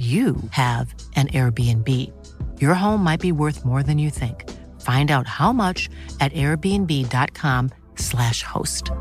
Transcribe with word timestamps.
you 0.00 0.36
have 0.52 0.94
an 1.14 1.28
Airbnb. 1.28 1.86
Your 2.58 2.72
home 2.72 3.04
might 3.04 3.20
be 3.20 3.32
worth 3.32 3.66
more 3.66 3.82
than 3.82 3.98
you 3.98 4.08
think. 4.08 4.48
Find 4.80 5.10
out 5.10 5.26
how 5.26 5.52
much 5.52 5.90
at 6.20 6.32
airbnb.com/slash 6.32 8.42
host. 8.42 8.92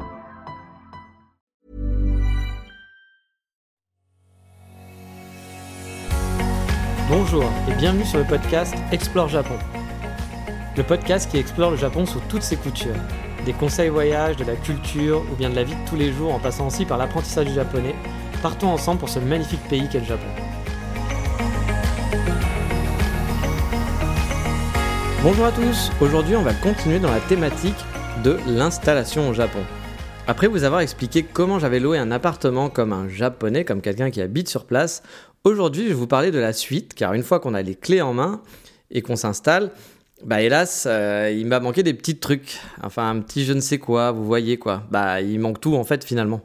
Bonjour 7.08 7.46
et 7.70 7.76
bienvenue 7.76 8.04
sur 8.04 8.20
le 8.20 8.26
podcast 8.26 8.76
Explore 8.92 9.30
Japon. 9.30 9.58
Le 10.76 10.84
podcast 10.84 11.32
qui 11.32 11.38
explore 11.38 11.72
le 11.72 11.78
Japon 11.78 12.06
sous 12.06 12.20
toutes 12.28 12.44
ses 12.44 12.58
coutures. 12.58 12.98
Des 13.46 13.54
conseils 13.54 13.88
voyages, 13.88 14.36
de 14.36 14.44
la 14.44 14.58
culture 14.58 15.24
ou 15.32 15.36
bien 15.38 15.50
de 15.50 15.56
la 15.56 15.64
vie 15.64 15.76
de 15.76 15.90
tous 15.90 15.96
les 15.96 16.12
jours 16.12 16.34
en 16.34 16.40
passant 16.40 16.68
aussi 16.68 16.84
par 16.86 16.98
l'apprentissage 16.98 17.48
du 17.48 17.54
japonais. 17.54 17.96
Partons 18.42 18.68
ensemble 18.68 19.00
pour 19.00 19.08
ce 19.08 19.20
magnifique 19.20 19.64
pays 19.70 19.88
qu'est 19.90 20.02
le 20.02 20.06
Japon. 20.06 20.28
Bonjour 25.22 25.48
à 25.48 25.52
tous, 25.52 25.92
aujourd'hui 26.00 26.38
on 26.38 26.44
va 26.44 26.54
continuer 26.54 26.98
dans 26.98 27.12
la 27.12 27.20
thématique 27.20 27.76
de 28.24 28.38
l'installation 28.48 29.28
au 29.28 29.34
Japon. 29.34 29.60
Après 30.28 30.48
vous 30.48 30.64
avoir 30.64 30.80
expliqué 30.80 31.24
comment 31.24 31.60
j'avais 31.60 31.82
loué 31.82 31.98
un 31.98 32.10
appartement 32.10 32.70
comme 32.70 32.94
un 32.94 33.10
japonais, 33.10 33.66
comme 33.66 33.82
quelqu'un 33.82 34.12
qui 34.12 34.22
habite 34.22 34.48
sur 34.48 34.64
place, 34.64 35.04
aujourd'hui 35.44 35.84
je 35.84 35.88
vais 35.90 35.94
vous 35.94 36.08
parler 36.08 36.32
de 36.32 36.40
la 36.40 36.54
suite, 36.54 36.94
car 36.94 37.14
une 37.16 37.24
fois 37.24 37.42
qu'on 37.42 37.54
a 37.54 37.62
les 37.62 37.76
clés 37.76 38.02
en 38.02 38.14
main 38.14 38.42
et 38.92 39.02
qu'on 39.02 39.18
s'installe, 39.18 39.72
bah 40.24 40.42
hélas, 40.42 40.88
euh, 40.90 41.36
il 41.38 41.48
m'a 41.48 41.60
manqué 41.60 41.84
des 41.84 41.94
petits 41.94 42.18
trucs, 42.18 42.58
enfin 42.82 43.10
un 43.10 43.20
petit 43.20 43.44
je 43.44 43.52
ne 43.52 43.60
sais 43.60 43.78
quoi, 43.78 44.14
vous 44.14 44.24
voyez 44.24 44.58
quoi, 44.58 44.84
bah 44.90 45.20
il 45.20 45.38
manque 45.42 45.60
tout 45.60 45.76
en 45.76 45.84
fait 45.84 46.06
finalement. 46.06 46.40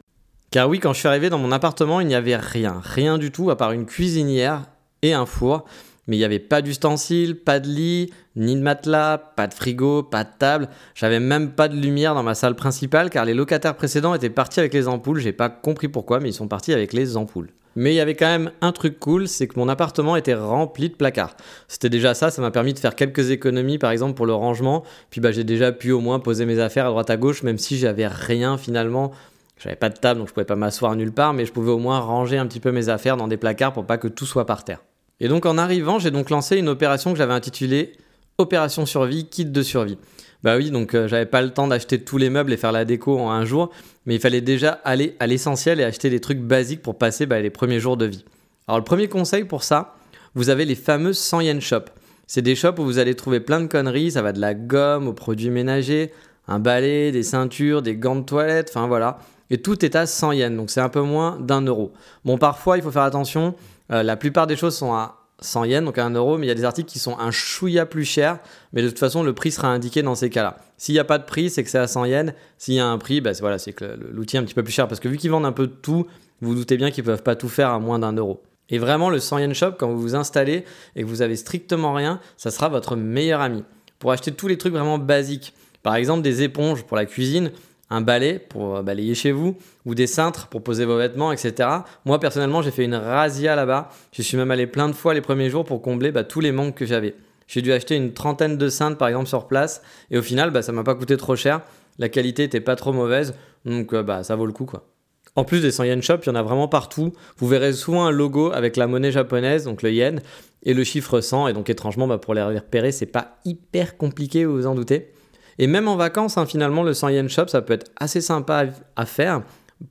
Car 0.51 0.67
oui, 0.67 0.81
quand 0.81 0.91
je 0.91 0.99
suis 0.99 1.07
arrivé 1.07 1.29
dans 1.29 1.39
mon 1.39 1.53
appartement, 1.53 2.01
il 2.01 2.07
n'y 2.07 2.15
avait 2.15 2.35
rien, 2.35 2.81
rien 2.83 3.17
du 3.17 3.31
tout 3.31 3.49
à 3.51 3.55
part 3.55 3.71
une 3.71 3.85
cuisinière 3.85 4.63
et 5.01 5.13
un 5.13 5.25
four, 5.25 5.63
mais 6.07 6.15
il 6.15 6.19
n'y 6.19 6.25
avait 6.25 6.39
pas 6.39 6.61
d'ustensiles, 6.61 7.35
pas 7.35 7.59
de 7.59 7.67
lit, 7.67 8.11
ni 8.35 8.55
de 8.55 8.61
matelas, 8.61 9.17
pas 9.17 9.47
de 9.47 9.53
frigo, 9.53 10.03
pas 10.03 10.23
de 10.23 10.29
table. 10.37 10.69
J'avais 10.93 11.19
même 11.19 11.51
pas 11.51 11.67
de 11.67 11.75
lumière 11.75 12.15
dans 12.15 12.23
ma 12.23 12.35
salle 12.35 12.55
principale 12.55 13.09
car 13.09 13.25
les 13.25 13.33
locataires 13.33 13.75
précédents 13.75 14.13
étaient 14.13 14.29
partis 14.29 14.59
avec 14.59 14.73
les 14.73 14.87
ampoules. 14.87 15.19
J'ai 15.19 15.33
pas 15.33 15.49
compris 15.49 15.87
pourquoi, 15.87 16.19
mais 16.19 16.29
ils 16.29 16.33
sont 16.33 16.47
partis 16.47 16.73
avec 16.73 16.93
les 16.93 17.17
ampoules. 17.17 17.49
Mais 17.77 17.91
il 17.91 17.95
y 17.95 17.99
avait 17.99 18.15
quand 18.15 18.27
même 18.27 18.51
un 18.61 18.71
truc 18.71 18.99
cool, 18.99 19.27
c'est 19.27 19.47
que 19.47 19.59
mon 19.59 19.67
appartement 19.67 20.15
était 20.15 20.33
rempli 20.33 20.89
de 20.89 20.95
placards. 20.95 21.35
C'était 21.67 21.89
déjà 21.89 22.13
ça, 22.13 22.31
ça 22.31 22.41
m'a 22.41 22.51
permis 22.51 22.73
de 22.73 22.79
faire 22.79 22.95
quelques 22.95 23.31
économies 23.31 23.77
par 23.77 23.91
exemple 23.91 24.13
pour 24.13 24.25
le 24.25 24.33
rangement. 24.33 24.83
Puis 25.09 25.19
bah, 25.19 25.33
j'ai 25.33 25.43
déjà 25.43 25.73
pu 25.73 25.91
au 25.91 25.99
moins 25.99 26.19
poser 26.19 26.45
mes 26.45 26.59
affaires 26.59 26.85
à 26.85 26.89
droite 26.89 27.09
à 27.09 27.17
gauche, 27.17 27.43
même 27.43 27.57
si 27.57 27.77
j'avais 27.77 28.07
rien 28.07 28.57
finalement. 28.57 29.11
J'avais 29.57 29.75
pas 29.75 29.89
de 29.89 29.97
table 29.97 30.19
donc 30.19 30.29
je 30.29 30.33
pouvais 30.33 30.45
pas 30.45 30.55
m'asseoir 30.55 30.95
nulle 30.95 31.11
part, 31.11 31.33
mais 31.33 31.45
je 31.45 31.51
pouvais 31.51 31.71
au 31.71 31.79
moins 31.79 31.99
ranger 31.99 32.37
un 32.37 32.47
petit 32.47 32.61
peu 32.61 32.71
mes 32.71 32.87
affaires 32.87 33.17
dans 33.17 33.27
des 33.27 33.37
placards 33.37 33.73
pour 33.73 33.85
pas 33.85 33.97
que 33.97 34.07
tout 34.07 34.25
soit 34.25 34.45
par 34.45 34.63
terre. 34.63 34.81
Et 35.19 35.27
donc 35.27 35.45
en 35.45 35.57
arrivant, 35.57 35.99
j'ai 35.99 36.11
donc 36.11 36.29
lancé 36.29 36.57
une 36.57 36.69
opération 36.69 37.11
que 37.11 37.17
j'avais 37.17 37.33
intitulée 37.33 37.93
Opération 38.37 38.85
survie, 38.85 39.29
kit 39.29 39.45
de 39.45 39.61
survie. 39.61 39.97
Bah 40.43 40.57
oui, 40.57 40.69
donc 40.69 40.93
euh, 40.93 41.07
j'avais 41.07 41.25
pas 41.25 41.41
le 41.41 41.51
temps 41.51 41.67
d'acheter 41.67 42.03
tous 42.03 42.17
les 42.17 42.29
meubles 42.29 42.51
et 42.51 42.57
faire 42.57 42.73
la 42.73 42.83
déco 42.83 43.17
en 43.17 43.31
un 43.31 43.45
jour, 43.45 43.71
mais 44.05 44.15
il 44.15 44.21
fallait 44.21 44.41
déjà 44.41 44.71
aller 44.83 45.15
à 45.19 45.27
l'essentiel 45.27 45.79
et 45.79 45.85
acheter 45.85 46.09
des 46.09 46.19
trucs 46.19 46.41
basiques 46.41 46.81
pour 46.81 46.97
passer 46.97 47.25
bah, 47.25 47.39
les 47.39 47.49
premiers 47.49 47.79
jours 47.79 47.95
de 47.95 48.05
vie. 48.05 48.25
Alors 48.67 48.77
le 48.77 48.83
premier 48.83 49.07
conseil 49.07 49.45
pour 49.45 49.63
ça, 49.63 49.95
vous 50.33 50.49
avez 50.49 50.65
les 50.65 50.75
fameuses 50.75 51.17
100 51.17 51.39
yen 51.41 51.61
shop. 51.61 51.85
C'est 52.27 52.41
des 52.41 52.55
shops 52.55 52.77
où 52.77 52.83
vous 52.83 52.99
allez 52.99 53.15
trouver 53.15 53.39
plein 53.39 53.61
de 53.61 53.67
conneries, 53.67 54.11
ça 54.11 54.21
va 54.21 54.33
de 54.33 54.41
la 54.41 54.53
gomme 54.53 55.07
aux 55.07 55.13
produits 55.13 55.49
ménagers, 55.49 56.11
un 56.49 56.59
balai, 56.59 57.13
des 57.13 57.23
ceintures, 57.23 57.81
des 57.81 57.95
gants 57.95 58.17
de 58.17 58.25
toilette, 58.25 58.69
enfin 58.69 58.87
voilà. 58.87 59.19
Et 59.49 59.59
tout 59.59 59.85
est 59.85 59.95
à 59.95 60.05
100 60.05 60.33
yens, 60.33 60.57
donc 60.57 60.71
c'est 60.71 60.81
un 60.81 60.89
peu 60.89 61.01
moins 61.01 61.39
d'un 61.39 61.61
euro. 61.61 61.93
Bon, 62.25 62.37
parfois 62.37 62.77
il 62.77 62.83
faut 62.83 62.91
faire 62.91 63.03
attention, 63.03 63.55
euh, 63.91 64.03
la 64.03 64.17
plupart 64.17 64.47
des 64.47 64.55
choses 64.55 64.75
sont 64.75 64.93
à 64.93 65.25
100 65.41 65.65
yens, 65.65 65.85
donc 65.85 65.97
à 65.97 66.05
1 66.05 66.11
euro, 66.11 66.37
mais 66.37 66.45
il 66.45 66.49
y 66.49 66.51
a 66.51 66.55
des 66.55 66.63
articles 66.63 66.89
qui 66.89 66.99
sont 66.99 67.17
un 67.19 67.31
chouïa 67.31 67.85
plus 67.85 68.05
cher, 68.05 68.39
mais 68.73 68.81
de 68.81 68.89
toute 68.89 68.99
façon, 68.99 69.23
le 69.23 69.33
prix 69.33 69.51
sera 69.51 69.67
indiqué 69.67 70.01
dans 70.01 70.15
ces 70.15 70.29
cas-là. 70.29 70.57
S'il 70.77 70.93
n'y 70.93 70.99
a 70.99 71.03
pas 71.03 71.17
de 71.17 71.25
prix, 71.25 71.49
c'est 71.49 71.63
que 71.63 71.69
c'est 71.69 71.77
à 71.77 71.87
100 71.87 72.05
yens. 72.05 72.33
S'il 72.57 72.75
y 72.75 72.79
a 72.79 72.87
un 72.87 72.97
prix, 72.97 73.21
bah, 73.21 73.31
voilà, 73.39 73.59
c'est 73.59 73.73
que 73.73 73.85
l'outil 74.11 74.37
est 74.37 74.39
un 74.39 74.43
petit 74.43 74.53
peu 74.53 74.63
plus 74.63 74.73
cher, 74.73 74.87
parce 74.87 74.99
que 74.99 75.07
vu 75.07 75.17
qu'ils 75.17 75.31
vendent 75.31 75.45
un 75.45 75.51
peu 75.51 75.67
de 75.67 75.73
tout, 75.73 76.07
vous, 76.41 76.55
doutez 76.55 76.77
bien 76.77 76.91
qu'ils 76.91 77.03
ne 77.03 77.09
peuvent 77.09 77.23
pas 77.23 77.35
tout 77.35 77.49
faire 77.49 77.69
à 77.69 77.79
moins 77.79 77.99
d'un 77.99 78.13
euro. 78.13 78.43
Et 78.69 78.77
vraiment, 78.77 79.09
le 79.09 79.19
100 79.19 79.39
yen 79.39 79.53
shop, 79.53 79.73
quand 79.77 79.87
vous 79.89 79.99
vous 79.99 80.15
installez 80.15 80.65
et 80.95 81.01
que 81.01 81.07
vous 81.07 81.21
avez 81.21 81.35
strictement 81.35 81.93
rien, 81.93 82.19
ça 82.37 82.49
sera 82.49 82.67
votre 82.69 82.95
meilleur 82.95 83.41
ami. 83.41 83.63
Pour 83.99 84.11
acheter 84.11 84.31
tous 84.31 84.47
les 84.47 84.57
trucs 84.57 84.73
vraiment 84.73 84.97
basiques. 84.97 85.53
Par 85.83 85.95
exemple, 85.95 86.23
des 86.23 86.41
éponges 86.41 86.83
pour 86.83 86.97
la 86.97 87.05
cuisine, 87.05 87.51
un 87.89 88.01
balai 88.01 88.39
pour 88.39 88.77
euh, 88.77 88.81
balayer 88.81 89.15
chez 89.15 89.31
vous, 89.31 89.57
ou 89.85 89.95
des 89.95 90.07
cintres 90.07 90.47
pour 90.47 90.63
poser 90.63 90.85
vos 90.85 90.97
vêtements, 90.97 91.31
etc. 91.31 91.69
Moi, 92.05 92.19
personnellement, 92.19 92.61
j'ai 92.61 92.71
fait 92.71 92.85
une 92.85 92.95
razzia 92.95 93.55
là-bas. 93.55 93.89
Je 94.11 94.21
suis 94.21 94.37
même 94.37 94.51
allé 94.51 94.67
plein 94.67 94.87
de 94.87 94.93
fois 94.93 95.13
les 95.13 95.21
premiers 95.21 95.49
jours 95.49 95.65
pour 95.65 95.81
combler 95.81 96.11
bah, 96.11 96.23
tous 96.23 96.39
les 96.39 96.51
manques 96.51 96.75
que 96.75 96.85
j'avais. 96.85 97.15
J'ai 97.47 97.61
dû 97.61 97.71
acheter 97.71 97.95
une 97.95 98.13
trentaine 98.13 98.57
de 98.57 98.69
cintres, 98.69 98.97
par 98.97 99.07
exemple, 99.07 99.27
sur 99.27 99.47
place. 99.47 99.81
Et 100.09 100.17
au 100.17 100.21
final, 100.21 100.51
bah, 100.51 100.61
ça 100.61 100.71
m'a 100.71 100.83
pas 100.83 100.95
coûté 100.95 101.15
trop 101.17 101.35
cher. 101.35 101.61
La 101.99 102.09
qualité 102.09 102.43
était 102.43 102.61
pas 102.61 102.75
trop 102.75 102.91
mauvaise. 102.91 103.35
Donc, 103.65 103.93
euh, 103.93 104.03
bah, 104.03 104.23
ça 104.23 104.35
vaut 104.35 104.45
le 104.45 104.51
coup, 104.51 104.65
quoi. 104.65 104.87
En 105.35 105.43
plus 105.43 105.61
des 105.61 105.71
100 105.71 105.83
yen 105.83 106.01
shop, 106.01 106.19
il 106.23 106.27
y 106.27 106.29
en 106.29 106.35
a 106.35 106.43
vraiment 106.43 106.69
partout. 106.69 107.11
Vous 107.37 107.47
verrez 107.47 107.73
souvent 107.73 108.05
un 108.05 108.11
logo 108.11 108.51
avec 108.53 108.77
la 108.77 108.87
monnaie 108.87 109.11
japonaise, 109.11 109.65
donc 109.65 109.81
le 109.81 109.91
yen, 109.91 110.21
et 110.63 110.73
le 110.73 110.83
chiffre 110.85 111.19
100. 111.19 111.49
Et 111.49 111.53
donc, 111.53 111.69
étrangement, 111.69 112.07
bah, 112.07 112.17
pour 112.17 112.33
les 112.33 112.41
repérer, 112.41 112.91
c'est 112.91 113.05
pas 113.05 113.37
hyper 113.45 113.97
compliqué, 113.97 114.45
vous 114.45 114.55
vous 114.55 114.67
en 114.67 114.75
doutez. 114.75 115.11
Et 115.59 115.67
même 115.67 115.87
en 115.87 115.95
vacances, 115.95 116.37
hein, 116.37 116.45
finalement, 116.45 116.83
le 116.83 116.93
100 116.93 117.09
yen 117.09 117.29
shop, 117.29 117.47
ça 117.47 117.61
peut 117.61 117.73
être 117.73 117.91
assez 117.97 118.21
sympa 118.21 118.65
à 118.95 119.05
faire, 119.05 119.43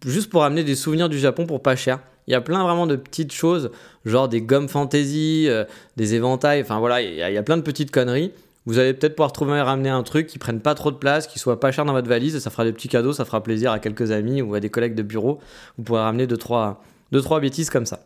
juste 0.07 0.31
pour 0.31 0.45
amener 0.45 0.65
des 0.65 0.75
souvenirs 0.75 1.09
du 1.09 1.19
Japon 1.19 1.47
pour 1.47 1.63
pas 1.63 1.77
cher. 1.77 2.01
Il 2.27 2.33
y 2.33 2.35
a 2.35 2.41
plein 2.41 2.63
vraiment 2.63 2.87
de 2.87 2.97
petites 2.97 3.33
choses, 3.33 3.71
genre 4.05 4.29
des 4.29 4.41
gommes 4.41 4.69
fantasy, 4.69 5.47
euh, 5.49 5.65
des 5.97 6.15
éventails, 6.15 6.63
enfin 6.63 6.79
voilà, 6.79 7.03
il 7.03 7.15
y, 7.15 7.23
a, 7.23 7.43
plein 7.43 7.57
de 7.57 7.63
petites 7.63 7.91
conneries. 7.91 8.33
Vous 8.67 8.79
allez 8.79 8.95
peut-être 8.95 9.15
pouvoir 9.15 9.33
trouver 9.33 9.61
ramener 9.61 9.91
un 9.91 10.03
truc 10.03 10.27
qui 10.27 10.39
prenne 10.39 10.61
pas 10.61 10.75
trop 10.75 10.91
de 10.91 10.97
place, 10.97 11.27
qui 11.27 11.39
soit 11.39 11.61
pas 11.61 11.71
cher 11.71 11.85
dans 11.85 11.93
votre 11.93 12.09
valise, 12.09 12.35
et 12.35 12.41
ça 12.41 12.51
fera 12.51 12.65
des 12.65 12.73
petits 12.73 12.89
cadeaux, 12.89 13.13
ça 13.13 13.27
fera 13.27 13.43
plaisir 13.43 13.73
à 13.73 13.79
quelques 13.79 14.11
amis 14.11 14.41
ou 14.41 14.55
à 14.55 14.61
des 14.61 14.71
collègues 14.71 14.95
de 14.95 15.03
bureau. 15.03 15.39
Vous 15.77 15.85
pourrez 15.85 16.01
ramener 16.01 16.25
2-3 16.25 16.29
deux, 16.29 16.37
trois, 16.39 16.83
deux, 17.13 17.21
trois 17.21 17.41
bêtises 17.41 17.69
comme 17.69 17.85
ça. 17.85 18.01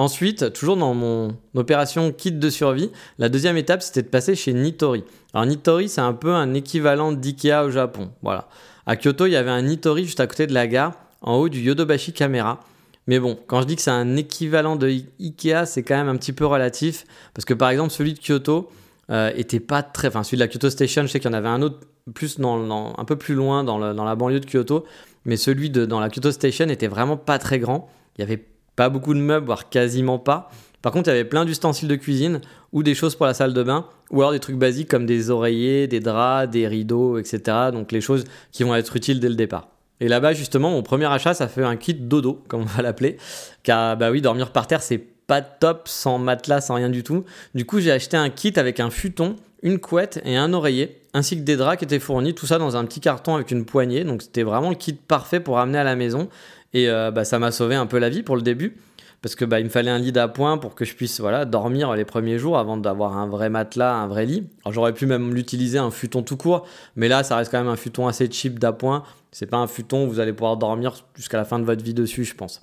Ensuite, 0.00 0.54
toujours 0.54 0.78
dans 0.78 0.94
mon 0.94 1.36
opération 1.54 2.10
kit 2.10 2.32
de 2.32 2.48
survie, 2.48 2.90
la 3.18 3.28
deuxième 3.28 3.58
étape 3.58 3.82
c'était 3.82 4.00
de 4.00 4.08
passer 4.08 4.34
chez 4.34 4.54
Nitori. 4.54 5.04
Alors 5.34 5.44
Nitori 5.44 5.90
c'est 5.90 6.00
un 6.00 6.14
peu 6.14 6.32
un 6.32 6.54
équivalent 6.54 7.12
d'IKEA 7.12 7.66
au 7.66 7.70
Japon. 7.70 8.10
Voilà. 8.22 8.48
À 8.86 8.96
Kyoto 8.96 9.26
il 9.26 9.32
y 9.32 9.36
avait 9.36 9.50
un 9.50 9.60
Nitori 9.60 10.06
juste 10.06 10.20
à 10.20 10.26
côté 10.26 10.46
de 10.46 10.54
la 10.54 10.66
gare, 10.68 10.94
en 11.20 11.36
haut 11.36 11.50
du 11.50 11.60
Yodobashi 11.60 12.14
Camera. 12.14 12.60
Mais 13.08 13.18
bon, 13.18 13.38
quand 13.46 13.60
je 13.60 13.66
dis 13.66 13.76
que 13.76 13.82
c'est 13.82 13.90
un 13.90 14.16
équivalent 14.16 14.76
de 14.76 14.88
Ikea, 15.20 15.66
c'est 15.66 15.82
quand 15.82 15.96
même 15.96 16.08
un 16.08 16.16
petit 16.16 16.32
peu 16.32 16.46
relatif. 16.46 17.04
Parce 17.34 17.44
que 17.44 17.52
par 17.52 17.68
exemple, 17.68 17.90
celui 17.90 18.14
de 18.14 18.20
Kyoto 18.20 18.70
euh, 19.10 19.30
était 19.36 19.60
pas 19.60 19.82
très. 19.82 20.08
Enfin, 20.08 20.22
celui 20.22 20.38
de 20.38 20.44
la 20.44 20.48
Kyoto 20.48 20.70
Station, 20.70 21.02
je 21.02 21.08
sais 21.08 21.20
qu'il 21.20 21.30
y 21.30 21.34
en 21.34 21.36
avait 21.36 21.48
un 21.48 21.60
autre 21.60 21.80
plus 22.14 22.38
un 22.40 23.04
peu 23.04 23.16
plus 23.16 23.34
loin 23.34 23.64
dans, 23.64 23.76
la 23.76 24.14
banlieue 24.16 24.40
de 24.40 24.46
Kyoto. 24.46 24.86
Mais 25.26 25.36
celui 25.36 25.68
de, 25.68 25.84
dans 25.84 26.00
la 26.00 26.08
Kyoto 26.08 26.32
Station 26.32 26.70
était 26.70 26.88
vraiment 26.88 27.18
pas 27.18 27.38
très 27.38 27.58
grand. 27.58 27.90
Il 28.16 28.22
y 28.22 28.24
avait 28.24 28.42
pas 28.80 28.88
beaucoup 28.88 29.12
de 29.12 29.18
meubles, 29.18 29.44
voire 29.44 29.68
quasiment 29.68 30.18
pas. 30.18 30.50
Par 30.80 30.90
contre, 30.90 31.10
il 31.10 31.12
y 31.12 31.14
avait 31.14 31.26
plein 31.26 31.44
d'ustensiles 31.44 31.86
de 31.86 31.96
cuisine 31.96 32.40
ou 32.72 32.82
des 32.82 32.94
choses 32.94 33.14
pour 33.14 33.26
la 33.26 33.34
salle 33.34 33.52
de 33.52 33.62
bain, 33.62 33.84
ou 34.10 34.22
alors 34.22 34.32
des 34.32 34.40
trucs 34.40 34.56
basiques 34.56 34.88
comme 34.88 35.04
des 35.04 35.28
oreillers, 35.28 35.86
des 35.86 36.00
draps, 36.00 36.50
des 36.50 36.66
rideaux, 36.66 37.18
etc. 37.18 37.42
Donc 37.74 37.92
les 37.92 38.00
choses 38.00 38.24
qui 38.52 38.62
vont 38.64 38.74
être 38.74 38.96
utiles 38.96 39.20
dès 39.20 39.28
le 39.28 39.34
départ. 39.34 39.68
Et 40.00 40.08
là-bas, 40.08 40.32
justement, 40.32 40.70
mon 40.70 40.82
premier 40.82 41.04
achat, 41.04 41.34
ça 41.34 41.46
fait 41.46 41.62
un 41.62 41.76
kit 41.76 41.92
dodo, 41.92 42.42
comme 42.48 42.62
on 42.62 42.64
va 42.64 42.80
l'appeler. 42.80 43.18
Car, 43.64 43.98
bah 43.98 44.10
oui, 44.10 44.22
dormir 44.22 44.50
par 44.50 44.66
terre, 44.66 44.80
c'est 44.80 45.04
pas 45.26 45.42
top, 45.42 45.86
sans 45.86 46.16
matelas, 46.16 46.62
sans 46.62 46.76
rien 46.76 46.88
du 46.88 47.02
tout. 47.02 47.26
Du 47.54 47.66
coup, 47.66 47.80
j'ai 47.80 47.92
acheté 47.92 48.16
un 48.16 48.30
kit 48.30 48.54
avec 48.56 48.80
un 48.80 48.88
futon, 48.88 49.36
une 49.62 49.78
couette 49.78 50.22
et 50.24 50.38
un 50.38 50.54
oreiller, 50.54 51.02
ainsi 51.12 51.36
que 51.36 51.42
des 51.42 51.56
draps 51.56 51.76
qui 51.76 51.84
étaient 51.84 51.98
fournis, 51.98 52.34
tout 52.34 52.46
ça 52.46 52.56
dans 52.56 52.78
un 52.78 52.86
petit 52.86 53.00
carton 53.00 53.34
avec 53.34 53.50
une 53.50 53.66
poignée. 53.66 54.04
Donc 54.04 54.22
c'était 54.22 54.42
vraiment 54.42 54.70
le 54.70 54.76
kit 54.76 54.94
parfait 54.94 55.40
pour 55.40 55.56
ramener 55.56 55.76
à 55.76 55.84
la 55.84 55.96
maison. 55.96 56.30
Et 56.72 56.88
euh, 56.88 57.10
bah, 57.10 57.24
ça 57.24 57.38
m'a 57.38 57.50
sauvé 57.50 57.74
un 57.74 57.86
peu 57.86 57.98
la 57.98 58.08
vie 58.08 58.22
pour 58.22 58.36
le 58.36 58.42
début. 58.42 58.76
Parce 59.22 59.34
que 59.34 59.44
bah, 59.44 59.60
il 59.60 59.64
me 59.64 59.70
fallait 59.70 59.90
un 59.90 59.98
lit 59.98 60.12
d'appoint 60.12 60.56
pour 60.56 60.74
que 60.74 60.86
je 60.86 60.94
puisse 60.94 61.20
voilà, 61.20 61.44
dormir 61.44 61.94
les 61.94 62.06
premiers 62.06 62.38
jours 62.38 62.56
avant 62.56 62.78
d'avoir 62.78 63.18
un 63.18 63.26
vrai 63.26 63.50
matelas, 63.50 63.94
un 63.94 64.06
vrai 64.06 64.24
lit. 64.24 64.48
J'aurais 64.70 64.94
pu 64.94 65.04
même 65.04 65.34
l'utiliser 65.34 65.76
un 65.76 65.90
futon 65.90 66.22
tout 66.22 66.38
court, 66.38 66.66
mais 66.96 67.06
là 67.06 67.22
ça 67.22 67.36
reste 67.36 67.50
quand 67.50 67.58
même 67.58 67.68
un 67.68 67.76
futon 67.76 68.08
assez 68.08 68.30
cheap 68.30 68.58
d'appoint. 68.58 69.02
C'est 69.30 69.44
pas 69.44 69.58
un 69.58 69.66
futon 69.66 70.06
où 70.06 70.08
vous 70.08 70.20
allez 70.20 70.32
pouvoir 70.32 70.56
dormir 70.56 70.94
jusqu'à 71.16 71.36
la 71.36 71.44
fin 71.44 71.58
de 71.58 71.64
votre 71.64 71.84
vie 71.84 71.92
dessus, 71.92 72.24
je 72.24 72.34
pense. 72.34 72.62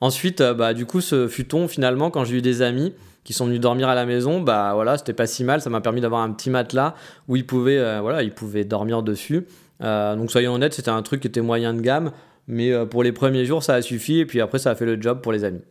Ensuite, 0.00 0.42
bah, 0.42 0.74
du 0.74 0.86
coup, 0.86 1.00
ce 1.00 1.28
futon, 1.28 1.68
finalement, 1.68 2.10
quand 2.10 2.24
j'ai 2.24 2.38
eu 2.38 2.42
des 2.42 2.62
amis 2.62 2.92
qui 3.22 3.32
sont 3.32 3.46
venus 3.46 3.60
dormir 3.60 3.88
à 3.88 3.94
la 3.94 4.04
maison, 4.04 4.40
bah 4.40 4.72
voilà, 4.74 4.98
c'était 4.98 5.12
pas 5.12 5.28
si 5.28 5.44
mal. 5.44 5.60
Ça 5.60 5.70
m'a 5.70 5.80
permis 5.80 6.00
d'avoir 6.00 6.22
un 6.22 6.32
petit 6.32 6.50
matelas 6.50 6.96
où 7.28 7.36
ils 7.36 7.46
pouvaient, 7.46 8.00
voilà, 8.00 8.24
ils 8.24 8.34
pouvaient 8.34 8.64
dormir 8.64 9.04
dessus. 9.04 9.46
donc 9.80 10.32
soyons 10.32 10.54
honnêtes, 10.54 10.74
c'était 10.74 10.90
un 10.90 11.02
truc 11.02 11.20
qui 11.20 11.28
était 11.28 11.42
moyen 11.42 11.72
de 11.74 11.80
gamme. 11.80 12.10
Mais 12.48 12.72
pour 12.86 13.02
les 13.02 13.12
premiers 13.12 13.44
jours, 13.44 13.62
ça 13.62 13.74
a 13.74 13.82
suffi. 13.82 14.18
Et 14.18 14.26
puis 14.26 14.40
après, 14.40 14.58
ça 14.58 14.70
a 14.70 14.74
fait 14.74 14.86
le 14.86 15.00
job 15.00 15.20
pour 15.20 15.32
les 15.32 15.44
amis. 15.44 15.62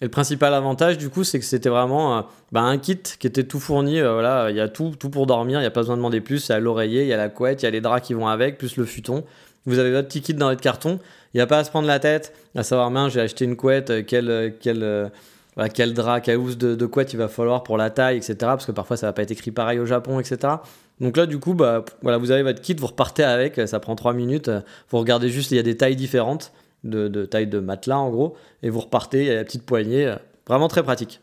Et 0.00 0.06
le 0.06 0.10
principal 0.10 0.54
avantage, 0.54 0.96
du 0.96 1.10
coup, 1.10 1.24
c'est 1.24 1.38
que 1.38 1.44
c'était 1.44 1.68
vraiment 1.68 2.18
euh, 2.18 2.22
bah, 2.52 2.62
un 2.62 2.78
kit 2.78 2.96
qui 2.96 3.26
était 3.26 3.44
tout 3.44 3.60
fourni. 3.60 4.00
Euh, 4.00 4.14
voilà, 4.14 4.50
il 4.50 4.56
y 4.56 4.60
a 4.60 4.68
tout, 4.68 4.94
tout 4.98 5.10
pour 5.10 5.26
dormir, 5.26 5.58
il 5.58 5.62
n'y 5.62 5.66
a 5.66 5.70
pas 5.70 5.80
besoin 5.80 5.96
de 5.96 6.00
demander 6.00 6.22
plus. 6.22 6.48
Il 6.48 6.52
y 6.52 6.54
a 6.54 6.58
l'oreiller, 6.58 7.02
il 7.02 7.08
y 7.08 7.12
a 7.12 7.18
la 7.18 7.28
couette, 7.28 7.62
il 7.62 7.66
y 7.66 7.68
a 7.68 7.70
les 7.70 7.82
draps 7.82 8.06
qui 8.06 8.14
vont 8.14 8.26
avec, 8.26 8.56
plus 8.56 8.76
le 8.76 8.86
futon. 8.86 9.24
Vous 9.66 9.78
avez 9.78 9.90
votre 9.92 10.08
petit 10.08 10.22
kit 10.22 10.32
dans 10.32 10.48
votre 10.48 10.62
carton. 10.62 10.98
Il 11.34 11.36
n'y 11.36 11.42
a 11.42 11.46
pas 11.46 11.58
à 11.58 11.64
se 11.64 11.70
prendre 11.70 11.86
la 11.86 11.98
tête, 11.98 12.34
à 12.56 12.62
savoir, 12.62 12.90
mince, 12.90 13.12
j'ai 13.12 13.20
acheté 13.20 13.44
une 13.44 13.56
couette, 13.56 13.90
euh, 13.90 14.02
quel, 14.06 14.54
quel, 14.58 15.10
quel 15.74 15.92
drap, 15.92 16.22
quelle 16.22 16.38
housse 16.38 16.56
de, 16.56 16.86
couette 16.86 17.12
il 17.12 17.18
va 17.18 17.28
falloir 17.28 17.62
pour 17.62 17.76
la 17.76 17.90
taille, 17.90 18.16
etc. 18.16 18.36
Parce 18.40 18.64
que 18.64 18.72
parfois, 18.72 18.96
ça 18.96 19.06
va 19.06 19.12
pas 19.12 19.22
être 19.22 19.30
écrit 19.32 19.50
pareil 19.50 19.78
au 19.78 19.86
Japon, 19.86 20.18
etc. 20.18 20.54
Donc 21.00 21.16
là, 21.16 21.26
du 21.26 21.38
coup, 21.38 21.54
bah, 21.54 21.84
voilà, 22.02 22.18
vous 22.18 22.30
avez 22.30 22.42
votre 22.42 22.60
kit, 22.60 22.74
vous 22.74 22.86
repartez 22.86 23.24
avec, 23.24 23.60
ça 23.66 23.80
prend 23.80 23.96
3 23.96 24.12
minutes. 24.12 24.50
Vous 24.90 24.98
regardez 24.98 25.28
juste, 25.30 25.50
il 25.50 25.56
y 25.56 25.58
a 25.60 25.62
des 25.62 25.76
tailles 25.76 25.96
différentes 25.96 26.52
de, 26.84 27.24
taille 27.24 27.46
de 27.46 27.60
matelas 27.60 27.98
en 27.98 28.10
gros, 28.10 28.36
et 28.62 28.70
vous 28.70 28.80
repartez, 28.80 29.20
il 29.20 29.26
y 29.26 29.30
a 29.30 29.34
la 29.34 29.44
petite 29.44 29.64
poignée, 29.64 30.06
euh, 30.06 30.16
vraiment 30.46 30.68
très 30.68 30.82
pratique. 30.82 31.20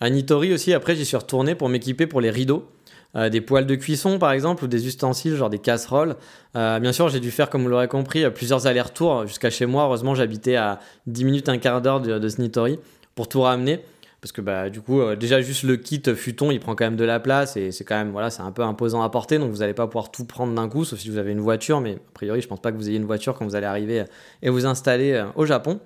À 0.00 0.10
Nitori 0.10 0.52
aussi, 0.52 0.72
après 0.74 0.94
j'y 0.94 1.06
suis 1.06 1.16
retourné 1.16 1.54
pour 1.54 1.68
m'équiper 1.68 2.06
pour 2.06 2.20
les 2.20 2.30
rideaux. 2.30 2.68
Euh, 3.14 3.30
des 3.30 3.40
poêles 3.40 3.64
de 3.66 3.76
cuisson 3.76 4.18
par 4.18 4.32
exemple 4.32 4.64
ou 4.64 4.66
des 4.66 4.86
ustensiles 4.86 5.36
genre 5.36 5.48
des 5.48 5.58
casseroles. 5.58 6.16
Euh, 6.54 6.78
bien 6.80 6.92
sûr, 6.92 7.08
j'ai 7.08 7.20
dû 7.20 7.30
faire, 7.30 7.48
comme 7.48 7.62
vous 7.62 7.68
l'aurez 7.68 7.88
compris, 7.88 8.28
plusieurs 8.30 8.66
allers-retours 8.66 9.26
jusqu'à 9.26 9.48
chez 9.48 9.64
moi. 9.64 9.84
Heureusement, 9.84 10.14
j'habitais 10.14 10.56
à 10.56 10.80
10 11.06 11.24
minutes, 11.24 11.48
un 11.48 11.56
quart 11.56 11.80
d'heure 11.80 12.00
de, 12.00 12.18
de 12.18 12.28
ce 12.28 12.42
Nitori 12.42 12.78
pour 13.14 13.28
tout 13.28 13.40
ramener 13.40 13.80
parce 14.20 14.32
que 14.32 14.40
bah, 14.40 14.70
du 14.70 14.80
coup, 14.80 15.00
euh, 15.00 15.16
déjà 15.16 15.40
juste 15.40 15.62
le 15.62 15.76
kit 15.76 16.02
futon, 16.14 16.50
il 16.50 16.60
prend 16.60 16.74
quand 16.74 16.84
même 16.84 16.96
de 16.96 17.04
la 17.04 17.20
place 17.20 17.56
et 17.56 17.70
c'est 17.70 17.84
quand 17.84 17.96
même, 17.96 18.10
voilà, 18.10 18.30
c'est 18.30 18.42
un 18.42 18.52
peu 18.52 18.62
imposant 18.62 19.02
à 19.02 19.10
porter, 19.10 19.38
donc 19.38 19.50
vous 19.50 19.58
n'allez 19.58 19.74
pas 19.74 19.86
pouvoir 19.86 20.10
tout 20.10 20.24
prendre 20.24 20.54
d'un 20.54 20.68
coup, 20.68 20.84
sauf 20.84 20.98
si 20.98 21.10
vous 21.10 21.18
avez 21.18 21.32
une 21.32 21.40
voiture, 21.40 21.80
mais 21.80 21.94
a 21.94 22.12
priori, 22.14 22.40
je 22.40 22.48
pense 22.48 22.60
pas 22.60 22.72
que 22.72 22.76
vous 22.76 22.88
ayez 22.88 22.98
une 22.98 23.04
voiture 23.04 23.34
quand 23.34 23.44
vous 23.44 23.56
allez 23.56 23.66
arriver 23.66 24.04
et 24.42 24.50
vous 24.50 24.66
installer 24.66 25.12
euh, 25.12 25.26
au 25.36 25.46
Japon. 25.46 25.80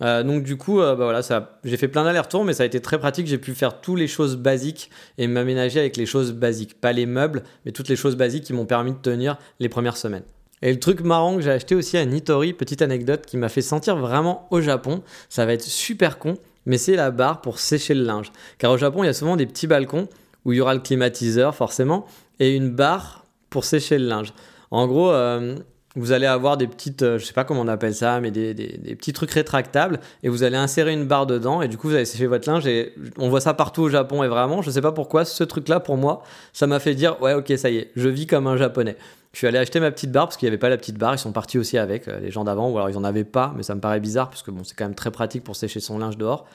Euh, 0.00 0.22
donc 0.22 0.44
du 0.44 0.56
coup, 0.56 0.78
bah, 0.78 0.94
voilà, 0.94 1.20
j'ai 1.64 1.76
fait 1.76 1.88
plein 1.88 2.04
d'allers-retours, 2.04 2.44
mais 2.44 2.52
ça 2.52 2.62
a 2.62 2.66
été 2.66 2.80
très 2.80 2.98
pratique. 2.98 3.26
J'ai 3.26 3.38
pu 3.38 3.54
faire 3.54 3.80
toutes 3.80 3.98
les 3.98 4.06
choses 4.06 4.36
basiques 4.36 4.90
et 5.18 5.26
m'aménager 5.26 5.80
avec 5.80 5.96
les 5.96 6.06
choses 6.06 6.32
basiques, 6.32 6.80
pas 6.80 6.92
les 6.92 7.06
meubles, 7.06 7.42
mais 7.64 7.72
toutes 7.72 7.88
les 7.88 7.96
choses 7.96 8.16
basiques 8.16 8.44
qui 8.44 8.52
m'ont 8.52 8.66
permis 8.66 8.92
de 8.92 8.98
tenir 8.98 9.38
les 9.58 9.68
premières 9.68 9.96
semaines. 9.96 10.22
Et 10.62 10.72
le 10.72 10.80
truc 10.80 11.02
marrant 11.02 11.36
que 11.36 11.42
j'ai 11.42 11.50
acheté 11.50 11.74
aussi 11.74 11.96
à 11.96 12.04
Nitori, 12.04 12.52
petite 12.52 12.82
anecdote 12.82 13.26
qui 13.26 13.36
m'a 13.36 13.48
fait 13.48 13.62
sentir 13.62 13.96
vraiment 13.96 14.48
au 14.50 14.60
Japon, 14.60 15.02
ça 15.28 15.46
va 15.46 15.52
être 15.52 15.62
super 15.62 16.18
con, 16.18 16.34
mais 16.68 16.78
c'est 16.78 16.94
la 16.94 17.10
barre 17.10 17.40
pour 17.40 17.58
sécher 17.58 17.94
le 17.94 18.04
linge. 18.04 18.30
Car 18.58 18.70
au 18.70 18.76
Japon, 18.76 19.02
il 19.02 19.06
y 19.06 19.10
a 19.10 19.14
souvent 19.14 19.36
des 19.36 19.46
petits 19.46 19.66
balcons 19.66 20.06
où 20.44 20.52
il 20.52 20.58
y 20.58 20.60
aura 20.60 20.74
le 20.74 20.80
climatiseur 20.80 21.54
forcément 21.54 22.06
et 22.38 22.54
une 22.54 22.70
barre 22.70 23.24
pour 23.50 23.64
sécher 23.64 23.98
le 23.98 24.06
linge. 24.06 24.32
En 24.70 24.86
gros, 24.86 25.10
euh, 25.10 25.56
vous 25.98 26.12
allez 26.12 26.26
avoir 26.26 26.56
des 26.56 26.66
petites, 26.66 27.02
euh, 27.02 27.18
je 27.18 27.24
sais 27.24 27.32
pas 27.32 27.44
comment 27.44 27.60
on 27.60 27.68
appelle 27.68 27.94
ça, 27.94 28.20
mais 28.20 28.30
des, 28.30 28.54
petits 28.94 29.12
trucs 29.12 29.30
rétractables 29.30 30.00
et 30.22 30.28
vous 30.28 30.42
allez 30.42 30.56
insérer 30.56 30.92
une 30.92 31.06
barre 31.06 31.26
dedans 31.26 31.62
et 31.62 31.68
du 31.68 31.76
coup 31.76 31.88
vous 31.88 31.94
allez 31.94 32.04
sécher 32.04 32.26
votre 32.26 32.48
linge 32.48 32.66
et 32.66 32.94
on 33.18 33.28
voit 33.28 33.40
ça 33.40 33.54
partout 33.54 33.82
au 33.82 33.88
Japon 33.88 34.22
et 34.22 34.28
vraiment, 34.28 34.62
je 34.62 34.70
sais 34.70 34.80
pas 34.80 34.92
pourquoi 34.92 35.24
ce 35.24 35.44
truc-là 35.44 35.80
pour 35.80 35.96
moi, 35.96 36.22
ça 36.52 36.66
m'a 36.66 36.80
fait 36.80 36.94
dire 36.94 37.20
ouais 37.22 37.34
ok 37.34 37.52
ça 37.56 37.70
y 37.70 37.78
est, 37.78 37.90
je 37.96 38.08
vis 38.08 38.26
comme 38.26 38.46
un 38.46 38.56
japonais. 38.56 38.96
Je 39.32 39.38
suis 39.38 39.46
allé 39.46 39.58
acheter 39.58 39.78
ma 39.78 39.90
petite 39.90 40.10
barre 40.10 40.26
parce 40.26 40.36
qu'il 40.36 40.46
n'y 40.46 40.50
avait 40.50 40.58
pas 40.58 40.70
la 40.70 40.78
petite 40.78 40.96
barre. 40.96 41.14
Ils 41.14 41.18
sont 41.18 41.32
partis 41.32 41.58
aussi 41.58 41.76
avec 41.76 42.08
euh, 42.08 42.18
les 42.18 42.30
gens 42.30 42.44
d'avant, 42.44 42.70
ou 42.70 42.76
alors 42.76 42.88
ils 42.88 42.94
n'en 42.94 43.04
avaient 43.04 43.24
pas, 43.24 43.52
mais 43.56 43.62
ça 43.62 43.74
me 43.74 43.80
paraît 43.80 44.00
bizarre 44.00 44.30
parce 44.30 44.42
que 44.42 44.50
bon, 44.50 44.64
c'est 44.64 44.74
quand 44.74 44.86
même 44.86 44.94
très 44.94 45.10
pratique 45.10 45.44
pour 45.44 45.54
sécher 45.54 45.80
son 45.80 45.98
linge 45.98 46.16
dehors. 46.16 46.46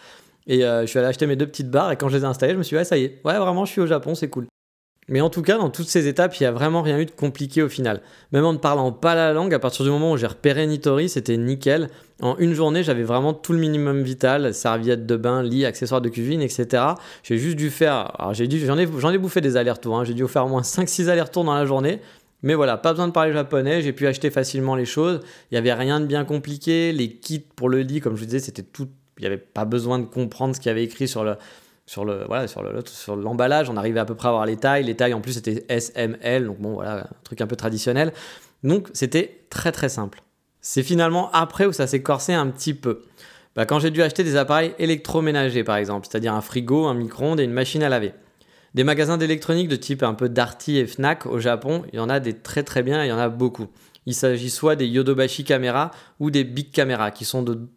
Et 0.48 0.66
euh, 0.66 0.82
je 0.82 0.88
suis 0.88 1.00
allé 1.00 1.08
acheter 1.08 1.28
mes 1.28 1.36
deux 1.36 1.48
petites 1.48 1.70
barres 1.70 1.92
et 1.92 1.98
quand 1.98 2.10
je 2.10 2.18
les 2.18 2.24
ai 2.24 2.26
installées, 2.26 2.54
je 2.54 2.58
me 2.58 2.64
suis 2.64 2.76
dit, 2.76 2.80
ouais, 2.80 2.84
ça 2.84 2.98
y 2.98 3.06
est, 3.06 3.22
ouais, 3.24 3.38
vraiment, 3.38 3.66
je 3.66 3.72
suis 3.72 3.82
au 3.82 3.88
Japon, 3.88 4.16
c'est 4.16 4.28
cool. 4.28 4.48
Mais 5.10 5.22
en 5.22 5.30
tout 5.30 5.42
cas, 5.42 5.58
dans 5.58 5.70
toutes 5.70 5.88
ces 5.88 6.08
étapes, 6.08 6.40
il 6.40 6.44
n'y 6.44 6.48
a 6.48 6.52
vraiment 6.52 6.82
rien 6.82 6.98
eu 6.98 7.06
de 7.06 7.12
compliqué 7.12 7.62
au 7.62 7.70
final. 7.70 8.02
Même 8.32 8.46
en 8.46 8.54
ne 8.54 8.58
parlant 8.58 8.92
pas 8.92 9.16
la 9.16 9.34
langue, 9.34 9.54
à 9.54 9.60
partir 9.60 9.84
du 9.84 9.92
moment 9.92 10.14
où 10.14 10.18
j'ai 10.18 10.28
repéré 10.28 10.66
Nitori, 10.66 11.10
c'était 11.10 11.38
nickel. 11.38 11.90
En 12.22 12.38
une 12.38 12.54
journée, 12.54 12.84
j'avais 12.84 13.04
vraiment 13.04 13.34
tout 13.34 13.54
le 13.54 13.60
minimum 13.60 14.02
vital 14.02 14.54
serviettes 14.54 15.06
de 15.06 15.18
bain, 15.18 15.44
lit, 15.44 15.66
accessoires 15.66 16.02
de 16.02 16.10
cuisine, 16.10 16.42
etc. 16.42 16.84
J'ai 17.24 17.38
juste 17.38 17.58
dû 17.58 17.70
faire. 17.70 18.16
J'ai 18.32 18.50
j'en 18.66 18.78
ai, 18.78 18.84
ai 19.14 19.18
bouffé 19.18 19.42
des 19.42 19.58
allers-retours. 19.58 20.00
Hein. 20.00 20.04
J'ai 20.06 20.14
dû 20.14 20.26
faire 20.28 20.46
au 20.46 20.50
moins 20.50 20.62
5-6 20.62 21.10
allers-retours 21.10 21.44
dans 21.44 21.56
la 21.56 21.66
journée. 21.66 22.00
Mais 22.44 22.56
voilà, 22.56 22.78
pas 22.78 22.92
besoin 22.92 23.08
de 23.08 23.14
parler 23.14 23.32
japonais, 23.32 23.82
j'ai 23.82 23.94
pu 23.94 24.06
acheter 24.06 24.30
facilement 24.30 24.76
les 24.76 24.86
choses. 24.86 25.22
Il 25.50 25.54
n'y 25.54 25.58
avait 25.58 25.74
rien 25.74 26.02
de 26.02 26.06
bien 26.06 26.26
compliqué. 26.26 26.92
Les 26.92 27.10
kits 27.10 27.40
pour 27.40 27.70
le 27.70 27.80
lit, 27.80 28.02
comme 28.02 28.16
je 28.16 28.20
vous 28.20 28.26
disais, 28.26 28.40
c'était 28.40 28.64
tout. 28.64 28.90
Il 29.18 29.22
n'y 29.22 29.28
avait 29.28 29.38
pas 29.38 29.64
besoin 29.64 30.00
de 30.00 30.06
comprendre 30.06 30.54
ce 30.56 30.60
qu'il 30.60 30.70
y 30.70 30.72
avait 30.72 30.84
écrit 30.84 31.08
sur 31.08 31.24
le, 31.24 31.36
sur 31.86 32.06
le 32.06 32.26
voilà 32.28 32.48
sur 32.48 32.64
sur 32.88 33.16
l'emballage 33.16 33.70
on 33.70 33.78
arrivait 33.78 34.00
à 34.00 34.06
peu 34.06 34.16
près 34.16 34.30
à 34.30 34.32
voir 34.32 34.46
les 34.46 34.58
tailles. 34.58 34.84
Les 34.84 34.96
tailles 34.96 35.14
en 35.14 35.22
plus 35.22 35.34
c'était 35.34 35.66
SML 35.70 36.46
donc 36.46 36.60
bon 36.60 36.74
voilà 36.76 37.02
un 37.02 37.24
truc 37.24 37.42
un 37.42 37.48
peu 37.48 37.56
traditionnel. 37.56 38.14
Donc 38.64 38.90
c'était 38.94 39.46
très 39.50 39.72
très 39.72 39.90
simple. 39.90 40.24
C'est 40.62 40.84
finalement 40.84 41.30
après 41.32 41.66
où 41.66 41.74
ça 41.74 41.88
s'est 41.88 42.02
corsé 42.02 42.34
un 42.34 42.48
petit 42.48 42.74
peu. 42.74 43.02
Bah, 43.56 43.66
quand 43.66 43.80
j'ai 43.80 43.92
dû 43.92 44.02
acheter 44.02 44.24
des 44.24 44.36
appareils 44.36 44.74
électroménagers 44.80 45.64
par 45.64 45.76
exemple 45.76 46.08
c'est-à-dire 46.10 46.34
un 46.34 46.42
frigo 46.42 46.86
un 46.86 46.94
micro-ondes 46.94 47.40
et 47.40 47.44
une 47.44 47.52
machine 47.52 47.84
à 47.84 47.90
laver. 47.90 48.14
Des 48.74 48.84
magasins 48.84 49.18
d'électronique 49.18 49.68
de 49.68 49.76
type 49.76 50.02
un 50.02 50.16
peu 50.16 50.30
Darty 50.30 50.80
et 50.80 50.88
Fnac 50.88 51.28
au 51.28 51.40
Japon, 51.40 51.84
il 51.94 51.98
y 51.98 52.00
en 52.00 52.10
a 52.10 52.20
des 52.20 52.34
très 52.34 52.64
très 52.64 52.82
bien, 52.82 53.04
il 53.06 53.10
y 53.10 53.12
en 53.12 53.20
a 53.20 53.30
beaucoup. 53.30 53.68
Il 54.08 54.16
s'agit 54.16 54.50
soit 54.50 54.76
des 54.76 54.88
Yodobashi 54.88 55.44
Camera 55.44 55.92
ou 56.20 56.32
des 56.32 56.44
Big 56.44 56.72
Camera, 56.72 57.12
qui 57.12 57.24
sont 57.24 57.44
de 57.44 57.68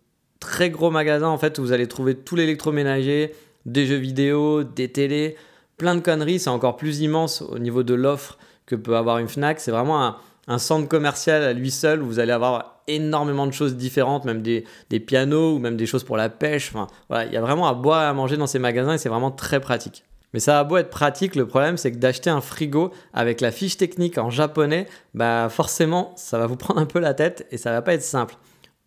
très 0.40 0.70
gros 0.70 0.90
magasins 0.90 1.28
en 1.28 1.36
fait 1.36 1.58
où 1.58 1.62
vous 1.62 1.72
allez 1.72 1.86
trouver 1.86 2.14
tout 2.14 2.34
l'électroménager, 2.34 3.34
des 3.66 3.84
jeux 3.84 3.96
vidéo, 3.96 4.64
des 4.64 4.90
télés, 4.90 5.36
plein 5.76 5.94
de 5.94 6.00
conneries. 6.00 6.38
C'est 6.38 6.50
encore 6.50 6.76
plus 6.76 7.00
immense 7.00 7.42
au 7.42 7.58
niveau 7.58 7.82
de 7.82 7.94
l'offre 7.94 8.38
que 8.64 8.74
peut 8.74 8.96
avoir 8.96 9.18
une 9.18 9.28
Fnac. 9.28 9.60
C'est 9.60 9.70
vraiment 9.70 10.16
un, 10.48 10.58
centre 10.58 10.88
commercial 10.88 11.42
à 11.42 11.52
lui 11.52 11.70
seul 11.70 12.02
où 12.02 12.06
vous 12.06 12.18
allez 12.20 12.32
avoir 12.32 12.80
énormément 12.86 13.46
de 13.46 13.52
choses 13.52 13.76
différentes, 13.76 14.24
même 14.24 14.42
des, 14.42 14.64
pianos 15.00 15.56
ou 15.56 15.58
même 15.58 15.76
des 15.76 15.86
choses 15.86 16.04
pour 16.04 16.16
la 16.16 16.28
pêche. 16.28 16.70
Enfin, 16.72 16.86
voilà, 17.08 17.26
il 17.26 17.32
y 17.32 17.36
a 17.36 17.40
vraiment 17.40 17.66
à 17.66 17.74
boire 17.74 18.02
et 18.04 18.06
à 18.06 18.12
manger 18.12 18.36
dans 18.36 18.46
ces 18.46 18.60
magasins 18.60 18.94
et 18.94 18.98
c'est 18.98 19.08
vraiment 19.08 19.32
très 19.32 19.60
pratique. 19.60 20.04
Mais 20.32 20.40
ça 20.40 20.60
a 20.60 20.64
beau 20.64 20.76
être 20.76 20.90
pratique, 20.90 21.34
le 21.34 21.46
problème 21.46 21.76
c'est 21.76 21.92
que 21.92 21.96
d'acheter 21.96 22.30
un 22.30 22.40
frigo 22.40 22.92
avec 23.14 23.40
la 23.40 23.50
fiche 23.50 23.76
technique 23.76 24.18
en 24.18 24.28
japonais, 24.28 24.86
bah 25.14 25.48
forcément 25.48 26.12
ça 26.16 26.38
va 26.38 26.46
vous 26.46 26.56
prendre 26.56 26.80
un 26.80 26.84
peu 26.84 26.98
la 26.98 27.14
tête 27.14 27.46
et 27.50 27.56
ça 27.56 27.70
va 27.70 27.80
pas 27.80 27.94
être 27.94 28.02
simple. 28.02 28.36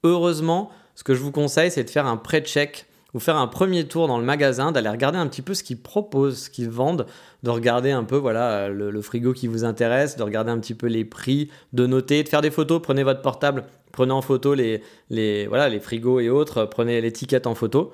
Heureusement, 0.04 0.70
ce 0.96 1.04
que 1.04 1.16
je 1.16 1.22
vous 1.22 1.32
conseille 1.32 1.72
c'est 1.72 1.84
de 1.84 1.90
faire 1.90 2.06
un 2.06 2.18
pré-check 2.18 2.89
ou 3.14 3.20
faire 3.20 3.38
un 3.38 3.48
premier 3.48 3.88
tour 3.88 4.08
dans 4.08 4.20
le 4.20 4.26
magasin, 4.26 4.72
d'aller 4.72 4.90
regarder 4.90 5.18
un 5.18 5.28
petit 5.28 5.42
peu 5.42 5.54
ce 5.54 5.64
qu'ils 5.64 5.82
proposent, 5.82 6.44
ce 6.44 6.50
qu'ils 6.50 6.70
vendent, 6.70 7.06
de 7.44 7.50
regarder 7.50 7.92
un 7.92 8.04
peu 8.04 8.18
voilà 8.18 8.70
le, 8.70 9.02
frigo 9.02 9.34
qui 9.34 9.48
vous 9.48 9.64
intéresse, 9.66 10.16
de 10.16 10.24
regarder 10.24 10.52
un 10.52 10.60
petit 10.60 10.76
peu 10.76 10.88
les 10.88 11.06
prix, 11.06 11.50
de 11.74 11.88
noter, 11.88 12.24
de 12.24 12.30
faire 12.30 12.42
des 12.42 12.52
photos. 12.52 12.82
Prenez 12.82 13.04
votre 13.04 13.22
portable, 13.22 13.66
prenez 13.92 14.12
en 14.12 14.22
photo 14.22 14.54
les, 14.54 14.84
les, 15.10 15.48
voilà, 15.48 15.70
les 15.70 15.80
frigos 15.80 16.20
et 16.20 16.30
autres, 16.30 16.66
prenez 16.66 17.02
l'étiquette 17.02 17.48
en 17.48 17.56
photo. 17.56 17.92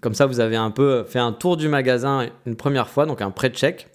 Comme 0.00 0.14
ça, 0.14 0.26
vous 0.26 0.40
avez 0.40 0.56
un 0.56 0.70
peu 0.70 1.04
fait 1.04 1.18
un 1.18 1.32
tour 1.32 1.56
du 1.56 1.68
magasin 1.68 2.28
une 2.46 2.56
première 2.56 2.88
fois, 2.88 3.06
donc 3.06 3.20
un 3.20 3.30
pré-check. 3.30 3.88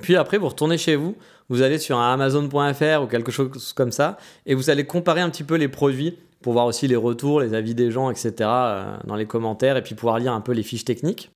Puis 0.00 0.16
après, 0.16 0.38
vous 0.38 0.48
retournez 0.48 0.78
chez 0.78 0.96
vous, 0.96 1.16
vous 1.48 1.62
allez 1.62 1.78
sur 1.78 1.98
un 1.98 2.12
Amazon.fr 2.12 3.02
ou 3.02 3.06
quelque 3.06 3.32
chose 3.32 3.72
comme 3.72 3.92
ça, 3.92 4.18
et 4.46 4.54
vous 4.54 4.70
allez 4.70 4.84
comparer 4.84 5.20
un 5.20 5.30
petit 5.30 5.44
peu 5.44 5.56
les 5.56 5.68
produits 5.68 6.18
pour 6.42 6.52
voir 6.52 6.66
aussi 6.66 6.86
les 6.86 6.96
retours, 6.96 7.40
les 7.40 7.54
avis 7.54 7.74
des 7.74 7.90
gens, 7.90 8.10
etc. 8.10 8.32
Euh, 8.40 8.96
dans 9.04 9.16
les 9.16 9.26
commentaires, 9.26 9.76
et 9.76 9.82
puis 9.82 9.94
pouvoir 9.94 10.18
lire 10.18 10.32
un 10.32 10.40
peu 10.40 10.52
les 10.52 10.62
fiches 10.62 10.84
techniques. 10.84 11.30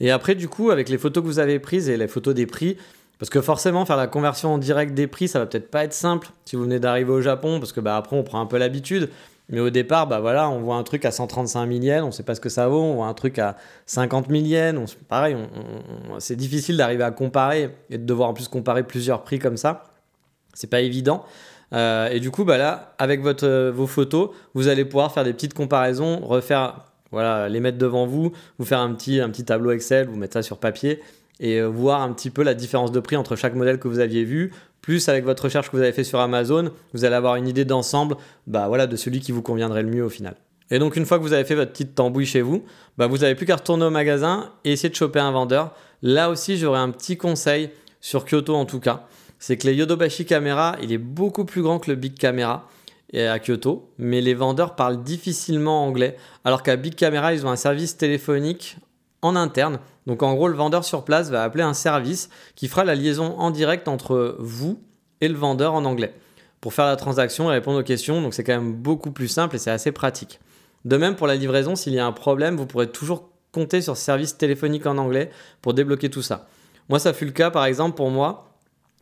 Et 0.00 0.10
après, 0.10 0.34
du 0.34 0.48
coup, 0.48 0.70
avec 0.70 0.88
les 0.88 0.98
photos 0.98 1.22
que 1.22 1.28
vous 1.28 1.38
avez 1.38 1.58
prises 1.58 1.88
et 1.88 1.96
les 1.96 2.08
photos 2.08 2.34
des 2.34 2.46
prix, 2.46 2.76
parce 3.18 3.30
que 3.30 3.40
forcément, 3.40 3.84
faire 3.84 3.98
la 3.98 4.06
conversion 4.06 4.54
en 4.54 4.58
direct 4.58 4.94
des 4.94 5.06
prix, 5.06 5.28
ça 5.28 5.38
va 5.38 5.46
peut-être 5.46 5.70
pas 5.70 5.84
être 5.84 5.92
simple 5.92 6.30
si 6.46 6.56
vous 6.56 6.62
venez 6.62 6.80
d'arriver 6.80 7.12
au 7.12 7.20
Japon, 7.20 7.60
parce 7.60 7.72
que 7.72 7.80
bah, 7.80 7.96
après, 7.96 8.16
on 8.16 8.22
prend 8.22 8.40
un 8.40 8.46
peu 8.46 8.56
l'habitude. 8.56 9.10
Mais 9.50 9.58
au 9.58 9.70
départ, 9.70 10.06
bah 10.06 10.20
voilà, 10.20 10.48
on 10.48 10.60
voit 10.60 10.76
un 10.76 10.84
truc 10.84 11.04
à 11.04 11.10
135 11.10 11.66
000 11.66 11.82
yens, 11.82 12.04
on 12.04 12.06
ne 12.06 12.12
sait 12.12 12.22
pas 12.22 12.36
ce 12.36 12.40
que 12.40 12.48
ça 12.48 12.68
vaut. 12.68 12.82
On 12.82 12.94
voit 12.94 13.08
un 13.08 13.14
truc 13.14 13.38
à 13.40 13.56
50 13.86 14.28
000 14.30 14.44
yens. 14.44 14.78
On, 14.78 15.04
pareil, 15.08 15.36
c'est 16.20 16.36
difficile 16.36 16.76
d'arriver 16.76 17.02
à 17.02 17.10
comparer 17.10 17.74
et 17.90 17.98
de 17.98 18.04
devoir 18.04 18.28
en 18.28 18.32
plus 18.32 18.46
comparer 18.46 18.84
plusieurs 18.84 19.22
prix 19.22 19.40
comme 19.40 19.56
ça. 19.56 19.84
C'est 20.54 20.70
pas 20.70 20.80
évident. 20.80 21.24
Euh, 21.72 22.08
et 22.08 22.20
du 22.20 22.30
coup, 22.30 22.44
bah 22.44 22.58
là, 22.58 22.94
avec 22.98 23.20
votre, 23.20 23.46
euh, 23.46 23.70
vos 23.70 23.86
photos, 23.86 24.30
vous 24.54 24.68
allez 24.68 24.84
pouvoir 24.84 25.12
faire 25.12 25.24
des 25.24 25.32
petites 25.32 25.54
comparaisons, 25.54 26.20
refaire, 26.20 26.84
voilà, 27.12 27.48
les 27.48 27.60
mettre 27.60 27.78
devant 27.78 28.06
vous, 28.06 28.32
vous 28.58 28.64
faire 28.64 28.80
un 28.80 28.92
petit, 28.94 29.20
un 29.20 29.30
petit 29.30 29.44
tableau 29.44 29.70
Excel, 29.70 30.08
vous 30.08 30.16
mettre 30.16 30.34
ça 30.34 30.42
sur 30.42 30.58
papier 30.58 31.00
et 31.38 31.60
euh, 31.60 31.66
voir 31.66 32.02
un 32.02 32.12
petit 32.12 32.30
peu 32.30 32.42
la 32.42 32.54
différence 32.54 32.92
de 32.92 33.00
prix 33.00 33.16
entre 33.16 33.36
chaque 33.36 33.54
modèle 33.54 33.78
que 33.78 33.88
vous 33.88 33.98
aviez 33.98 34.24
vu, 34.24 34.52
plus 34.82 35.08
avec 35.08 35.24
votre 35.24 35.44
recherche 35.44 35.70
que 35.70 35.76
vous 35.76 35.82
avez 35.82 35.92
fait 35.92 36.04
sur 36.04 36.20
Amazon, 36.20 36.70
vous 36.92 37.04
allez 37.04 37.14
avoir 37.14 37.36
une 37.36 37.48
idée 37.48 37.64
d'ensemble 37.64 38.16
bah, 38.46 38.68
voilà, 38.68 38.86
de 38.86 38.96
celui 38.96 39.20
qui 39.20 39.32
vous 39.32 39.42
conviendrait 39.42 39.82
le 39.82 39.90
mieux 39.90 40.04
au 40.04 40.10
final. 40.10 40.34
Et 40.70 40.78
donc 40.78 40.96
une 40.96 41.04
fois 41.04 41.18
que 41.18 41.22
vous 41.22 41.32
avez 41.32 41.44
fait 41.44 41.54
votre 41.54 41.72
petite 41.72 41.94
tambouille 41.94 42.26
chez 42.26 42.42
vous, 42.42 42.64
bah, 42.96 43.06
vous 43.06 43.18
n'avez 43.18 43.34
plus 43.34 43.46
qu'à 43.46 43.56
retourner 43.56 43.84
au 43.86 43.90
magasin 43.90 44.52
et 44.64 44.72
essayer 44.72 44.88
de 44.88 44.94
choper 44.94 45.18
un 45.18 45.32
vendeur. 45.32 45.74
Là 46.02 46.30
aussi, 46.30 46.56
j'aurais 46.56 46.78
un 46.78 46.90
petit 46.90 47.16
conseil 47.16 47.70
sur 48.00 48.24
Kyoto 48.24 48.54
en 48.54 48.66
tout 48.66 48.80
cas. 48.80 49.06
C'est 49.40 49.56
que 49.56 49.66
les 49.66 49.74
Yodobashi 49.74 50.26
Camera, 50.26 50.76
il 50.80 50.92
est 50.92 50.98
beaucoup 50.98 51.44
plus 51.44 51.62
grand 51.62 51.80
que 51.80 51.90
le 51.90 51.96
Big 51.96 52.14
Camera. 52.14 52.68
à 53.12 53.38
Kyoto, 53.40 53.90
mais 53.98 54.20
les 54.20 54.34
vendeurs 54.34 54.76
parlent 54.76 55.02
difficilement 55.02 55.84
anglais, 55.84 56.16
alors 56.44 56.62
qu'à 56.62 56.76
Big 56.76 56.94
Camera, 56.94 57.34
ils 57.34 57.44
ont 57.44 57.50
un 57.50 57.56
service 57.56 57.96
téléphonique 57.96 58.76
en 59.22 59.34
interne. 59.34 59.80
Donc 60.06 60.22
en 60.22 60.34
gros, 60.34 60.46
le 60.46 60.54
vendeur 60.54 60.84
sur 60.84 61.04
place 61.04 61.30
va 61.30 61.42
appeler 61.42 61.64
un 61.64 61.74
service 61.74 62.30
qui 62.54 62.68
fera 62.68 62.84
la 62.84 62.94
liaison 62.94 63.36
en 63.38 63.50
direct 63.50 63.88
entre 63.88 64.36
vous 64.38 64.80
et 65.20 65.28
le 65.28 65.36
vendeur 65.36 65.74
en 65.74 65.84
anglais 65.84 66.14
pour 66.60 66.74
faire 66.74 66.86
la 66.86 66.96
transaction 66.96 67.50
et 67.50 67.54
répondre 67.54 67.80
aux 67.80 67.84
questions. 67.84 68.20
Donc 68.20 68.34
c'est 68.34 68.44
quand 68.44 68.54
même 68.54 68.74
beaucoup 68.74 69.10
plus 69.10 69.28
simple 69.28 69.56
et 69.56 69.58
c'est 69.58 69.70
assez 69.70 69.92
pratique. 69.92 70.40
De 70.84 70.96
même 70.96 71.16
pour 71.16 71.26
la 71.26 71.34
livraison, 71.34 71.76
s'il 71.76 71.94
y 71.94 71.98
a 71.98 72.06
un 72.06 72.12
problème, 72.12 72.56
vous 72.56 72.66
pourrez 72.66 72.90
toujours 72.90 73.30
compter 73.52 73.80
sur 73.80 73.96
ce 73.96 74.04
service 74.04 74.36
téléphonique 74.36 74.86
en 74.86 74.98
anglais 74.98 75.30
pour 75.62 75.74
débloquer 75.74 76.10
tout 76.10 76.22
ça. 76.22 76.46
Moi, 76.88 76.98
ça 76.98 77.12
fut 77.12 77.24
le 77.24 77.32
cas 77.32 77.50
par 77.50 77.64
exemple 77.64 77.96
pour 77.96 78.10
moi 78.10 78.49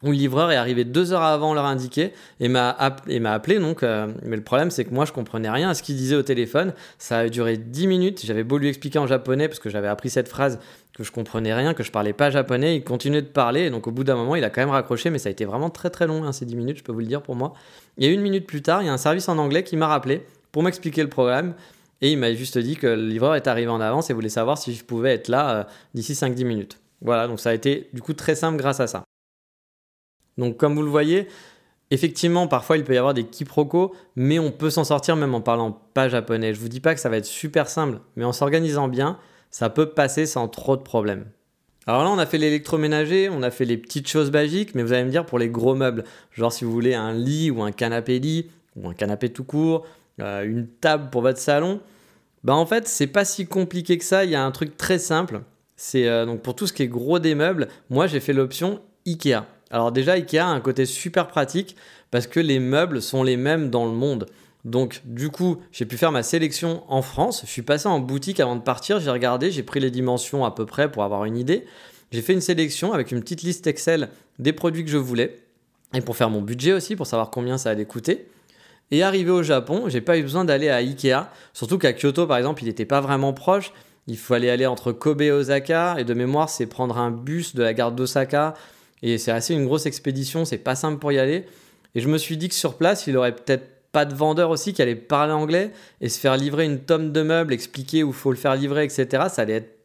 où 0.02 0.06
le 0.08 0.12
livreur 0.12 0.52
est 0.52 0.56
arrivé 0.56 0.84
deux 0.84 1.12
heures 1.12 1.22
avant 1.22 1.54
l'heure 1.54 1.64
indiquée 1.64 2.12
et 2.40 2.48
m'a 2.48 2.70
appelé 2.70 3.58
donc 3.58 3.82
euh, 3.82 4.06
mais 4.22 4.36
le 4.36 4.42
problème 4.42 4.70
c'est 4.70 4.84
que 4.84 4.94
moi 4.94 5.04
je 5.04 5.12
comprenais 5.12 5.50
rien 5.50 5.70
à 5.70 5.74
ce 5.74 5.82
qu'il 5.82 5.96
disait 5.96 6.14
au 6.14 6.22
téléphone. 6.22 6.72
Ça 6.98 7.18
a 7.18 7.28
duré 7.28 7.56
dix 7.56 7.86
minutes. 7.86 8.24
J'avais 8.24 8.44
beau 8.44 8.58
lui 8.58 8.68
expliquer 8.68 8.98
en 8.98 9.06
japonais 9.06 9.48
parce 9.48 9.58
que 9.58 9.70
j'avais 9.70 9.88
appris 9.88 10.10
cette 10.10 10.28
phrase 10.28 10.58
que 10.94 11.02
je 11.02 11.10
comprenais 11.10 11.52
rien 11.54 11.74
que 11.74 11.82
je 11.82 11.90
parlais 11.90 12.12
pas 12.12 12.30
japonais 12.30 12.76
il 12.76 12.84
continuait 12.84 13.22
de 13.22 13.26
parler. 13.26 13.62
Et 13.62 13.70
donc 13.70 13.86
au 13.86 13.90
bout 13.90 14.04
d'un 14.04 14.16
moment 14.16 14.36
il 14.36 14.44
a 14.44 14.50
quand 14.50 14.60
même 14.60 14.70
raccroché 14.70 15.10
mais 15.10 15.18
ça 15.18 15.28
a 15.28 15.32
été 15.32 15.44
vraiment 15.44 15.70
très 15.70 15.90
très 15.90 16.06
long 16.06 16.24
hein, 16.24 16.32
ces 16.32 16.44
dix 16.44 16.56
minutes 16.56 16.78
je 16.78 16.84
peux 16.84 16.92
vous 16.92 17.00
le 17.00 17.06
dire 17.06 17.22
pour 17.22 17.34
moi. 17.34 17.54
Et 17.98 18.06
une 18.12 18.20
minute 18.20 18.46
plus 18.46 18.62
tard 18.62 18.82
il 18.82 18.86
y 18.86 18.88
a 18.88 18.92
un 18.92 18.98
service 18.98 19.28
en 19.28 19.38
anglais 19.38 19.64
qui 19.64 19.76
m'a 19.76 19.88
rappelé 19.88 20.22
pour 20.52 20.62
m'expliquer 20.62 21.02
le 21.02 21.08
programme. 21.08 21.54
Et 22.00 22.12
il 22.12 22.18
m'a 22.18 22.32
juste 22.32 22.56
dit 22.58 22.76
que 22.76 22.86
le 22.86 23.08
livreur 23.08 23.34
est 23.34 23.48
arrivé 23.48 23.68
en 23.68 23.80
avance 23.80 24.08
et 24.08 24.12
voulait 24.12 24.28
savoir 24.28 24.56
si 24.56 24.72
je 24.72 24.84
pouvais 24.84 25.14
être 25.14 25.26
là 25.26 25.50
euh, 25.50 25.64
d'ici 25.94 26.12
5-10 26.12 26.44
minutes. 26.44 26.78
Voilà 27.00 27.26
donc 27.26 27.40
ça 27.40 27.50
a 27.50 27.54
été 27.54 27.88
du 27.92 28.02
coup 28.02 28.12
très 28.12 28.36
simple 28.36 28.56
grâce 28.56 28.78
à 28.78 28.86
ça 28.86 29.02
donc 30.38 30.56
comme 30.56 30.74
vous 30.74 30.82
le 30.82 30.88
voyez, 30.88 31.28
effectivement, 31.90 32.46
parfois 32.46 32.78
il 32.78 32.84
peut 32.84 32.94
y 32.94 32.98
avoir 32.98 33.14
des 33.14 33.24
quiproquos, 33.24 33.94
mais 34.16 34.38
on 34.38 34.50
peut 34.50 34.70
s'en 34.70 34.84
sortir 34.84 35.16
même 35.16 35.34
en 35.34 35.40
parlant 35.40 35.78
pas 35.94 36.08
japonais. 36.08 36.54
Je 36.54 36.60
vous 36.60 36.68
dis 36.68 36.80
pas 36.80 36.94
que 36.94 37.00
ça 37.00 37.08
va 37.08 37.18
être 37.18 37.26
super 37.26 37.68
simple, 37.68 37.98
mais 38.16 38.24
en 38.24 38.32
s'organisant 38.32 38.88
bien, 38.88 39.18
ça 39.50 39.68
peut 39.68 39.90
passer 39.90 40.26
sans 40.26 40.48
trop 40.48 40.76
de 40.76 40.82
problèmes. 40.82 41.26
Alors 41.86 42.04
là, 42.04 42.10
on 42.10 42.18
a 42.18 42.26
fait 42.26 42.36
l'électroménager, 42.36 43.30
on 43.30 43.42
a 43.42 43.50
fait 43.50 43.64
les 43.64 43.78
petites 43.78 44.08
choses 44.08 44.30
basiques, 44.30 44.74
mais 44.74 44.82
vous 44.82 44.92
allez 44.92 45.04
me 45.04 45.10
dire 45.10 45.24
pour 45.24 45.38
les 45.38 45.48
gros 45.48 45.74
meubles, 45.74 46.04
genre 46.32 46.52
si 46.52 46.64
vous 46.64 46.72
voulez 46.72 46.94
un 46.94 47.14
lit 47.14 47.50
ou 47.50 47.62
un 47.62 47.72
canapé 47.72 48.18
lit, 48.18 48.50
ou 48.76 48.88
un 48.88 48.94
canapé 48.94 49.30
tout 49.30 49.44
court, 49.44 49.86
euh, 50.20 50.44
une 50.44 50.66
table 50.66 51.08
pour 51.10 51.22
votre 51.22 51.38
salon, 51.38 51.80
bah 52.44 52.54
en 52.54 52.66
fait, 52.66 52.86
c'est 52.86 53.06
pas 53.06 53.24
si 53.24 53.46
compliqué 53.46 53.96
que 53.96 54.04
ça, 54.04 54.24
il 54.24 54.30
y 54.30 54.34
a 54.34 54.44
un 54.44 54.50
truc 54.50 54.76
très 54.76 54.98
simple. 54.98 55.40
C'est 55.76 56.06
euh, 56.08 56.26
donc 56.26 56.42
pour 56.42 56.54
tout 56.54 56.66
ce 56.66 56.72
qui 56.72 56.82
est 56.82 56.88
gros 56.88 57.18
des 57.18 57.34
meubles, 57.34 57.68
moi 57.88 58.06
j'ai 58.06 58.20
fait 58.20 58.32
l'option 58.34 58.80
IKEA. 59.06 59.46
Alors 59.70 59.92
déjà, 59.92 60.12
Ikea 60.12 60.38
a 60.38 60.46
un 60.46 60.60
côté 60.60 60.86
super 60.86 61.26
pratique 61.28 61.76
parce 62.10 62.26
que 62.26 62.40
les 62.40 62.58
meubles 62.58 63.02
sont 63.02 63.22
les 63.22 63.36
mêmes 63.36 63.70
dans 63.70 63.84
le 63.84 63.92
monde. 63.92 64.26
Donc 64.64 65.02
du 65.04 65.30
coup, 65.30 65.58
j'ai 65.72 65.84
pu 65.84 65.96
faire 65.96 66.12
ma 66.12 66.22
sélection 66.22 66.82
en 66.88 67.02
France. 67.02 67.42
Je 67.44 67.50
suis 67.50 67.62
passé 67.62 67.86
en 67.86 68.00
boutique 68.00 68.40
avant 68.40 68.56
de 68.56 68.62
partir, 68.62 69.00
j'ai 69.00 69.10
regardé, 69.10 69.50
j'ai 69.50 69.62
pris 69.62 69.80
les 69.80 69.90
dimensions 69.90 70.44
à 70.44 70.50
peu 70.50 70.66
près 70.66 70.90
pour 70.90 71.04
avoir 71.04 71.24
une 71.24 71.36
idée. 71.36 71.64
J'ai 72.10 72.22
fait 72.22 72.32
une 72.32 72.40
sélection 72.40 72.92
avec 72.92 73.12
une 73.12 73.20
petite 73.20 73.42
liste 73.42 73.66
Excel 73.66 74.08
des 74.38 74.52
produits 74.52 74.84
que 74.84 74.90
je 74.90 74.96
voulais 74.96 75.38
et 75.94 76.00
pour 76.00 76.16
faire 76.16 76.30
mon 76.30 76.42
budget 76.42 76.72
aussi, 76.72 76.96
pour 76.96 77.06
savoir 77.06 77.30
combien 77.30 77.58
ça 77.58 77.70
allait 77.70 77.84
coûter. 77.84 78.28
Et 78.90 79.02
arrivé 79.02 79.30
au 79.30 79.42
Japon, 79.42 79.84
j'ai 79.88 80.00
pas 80.00 80.18
eu 80.18 80.22
besoin 80.22 80.44
d'aller 80.44 80.70
à 80.70 80.76
Ikea, 80.76 81.28
surtout 81.52 81.78
qu'à 81.78 81.92
Kyoto 81.92 82.26
par 82.26 82.38
exemple, 82.38 82.62
il 82.62 82.66
n'était 82.66 82.86
pas 82.86 83.00
vraiment 83.00 83.32
proche. 83.32 83.72
Il 84.06 84.16
fallait 84.16 84.48
aller 84.48 84.64
entre 84.64 84.92
Kobe 84.92 85.20
et 85.20 85.30
Osaka, 85.30 85.96
et 85.98 86.04
de 86.04 86.14
mémoire, 86.14 86.48
c'est 86.48 86.66
prendre 86.66 86.96
un 86.96 87.10
bus 87.10 87.54
de 87.54 87.62
la 87.62 87.74
gare 87.74 87.92
d'Osaka 87.92 88.54
et 89.02 89.18
c'est 89.18 89.30
assez 89.30 89.54
une 89.54 89.64
grosse 89.64 89.86
expédition, 89.86 90.44
c'est 90.44 90.58
pas 90.58 90.74
simple 90.74 90.98
pour 90.98 91.12
y 91.12 91.18
aller. 91.18 91.44
Et 91.94 92.00
je 92.00 92.08
me 92.08 92.18
suis 92.18 92.36
dit 92.36 92.48
que 92.48 92.54
sur 92.54 92.76
place, 92.76 93.06
il 93.06 93.16
aurait 93.16 93.34
peut-être 93.34 93.64
pas 93.92 94.04
de 94.04 94.14
vendeur 94.14 94.50
aussi 94.50 94.72
qui 94.72 94.82
allait 94.82 94.94
parler 94.94 95.32
anglais 95.32 95.72
et 96.00 96.08
se 96.08 96.18
faire 96.18 96.36
livrer 96.36 96.64
une 96.64 96.80
tome 96.80 97.12
de 97.12 97.22
meubles, 97.22 97.52
expliquer 97.52 98.02
où 98.02 98.12
faut 98.12 98.30
le 98.30 98.36
faire 98.36 98.54
livrer, 98.54 98.84
etc. 98.84 99.06
Ça 99.30 99.42
allait 99.42 99.54
être 99.54 99.78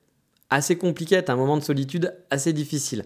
assez 0.49 0.77
compliqué, 0.77 1.15
être 1.15 1.29
un 1.29 1.35
moment 1.35 1.57
de 1.57 1.63
solitude 1.63 2.13
assez 2.29 2.53
difficile. 2.53 3.05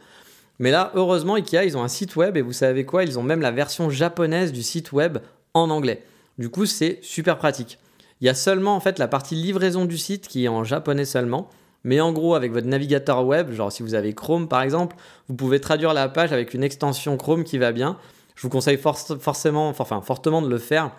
Mais 0.60 0.72
là, 0.72 0.92
heureusement, 0.96 1.36
Ikea, 1.36 1.66
ils 1.66 1.78
ont 1.78 1.84
un 1.84 1.88
site 1.88 2.16
web 2.16 2.36
et 2.36 2.42
vous 2.42 2.54
savez 2.54 2.84
quoi 2.84 3.04
Ils 3.04 3.20
ont 3.20 3.24
même 3.24 3.42
la 3.42 3.52
version 3.52 3.90
japonaise 3.90 4.52
du 4.52 4.64
site 4.64 4.92
web 4.92 5.20
en 5.54 5.70
anglais. 5.70 6.04
Du 6.38 6.50
coup, 6.50 6.66
c'est 6.66 7.00
super 7.02 7.38
pratique. 7.38 7.78
Il 8.22 8.26
y 8.26 8.30
a 8.30 8.34
seulement 8.34 8.76
en 8.76 8.80
fait 8.80 8.98
la 8.98 9.08
partie 9.08 9.36
livraison 9.36 9.86
du 9.86 9.98
site 9.98 10.28
qui 10.28 10.46
est 10.46 10.48
en 10.48 10.64
japonais 10.64 11.06
seulement. 11.06 11.50
Mais 11.88 12.02
en 12.02 12.12
gros, 12.12 12.36
avec 12.36 12.52
votre 12.52 12.68
navigateur 12.68 13.26
web, 13.26 13.54
genre 13.54 13.72
si 13.72 13.82
vous 13.82 13.96
avez 13.96 14.14
Chrome 14.14 14.50
par 14.50 14.62
exemple, 14.62 14.98
vous 15.30 15.36
pouvez 15.36 15.62
traduire 15.62 15.94
la 15.94 16.10
page 16.10 16.34
avec 16.34 16.54
une 16.54 16.62
extension 16.62 17.16
Chrome 17.16 17.46
qui 17.46 17.58
va 17.58 17.72
bien. 17.72 17.98
Je 18.36 18.42
vous 18.42 18.50
conseille 18.50 18.78
forcément, 18.78 19.70
enfin, 19.70 20.02
fortement 20.02 20.42
de 20.42 20.50
le 20.50 20.58
faire 20.58 20.92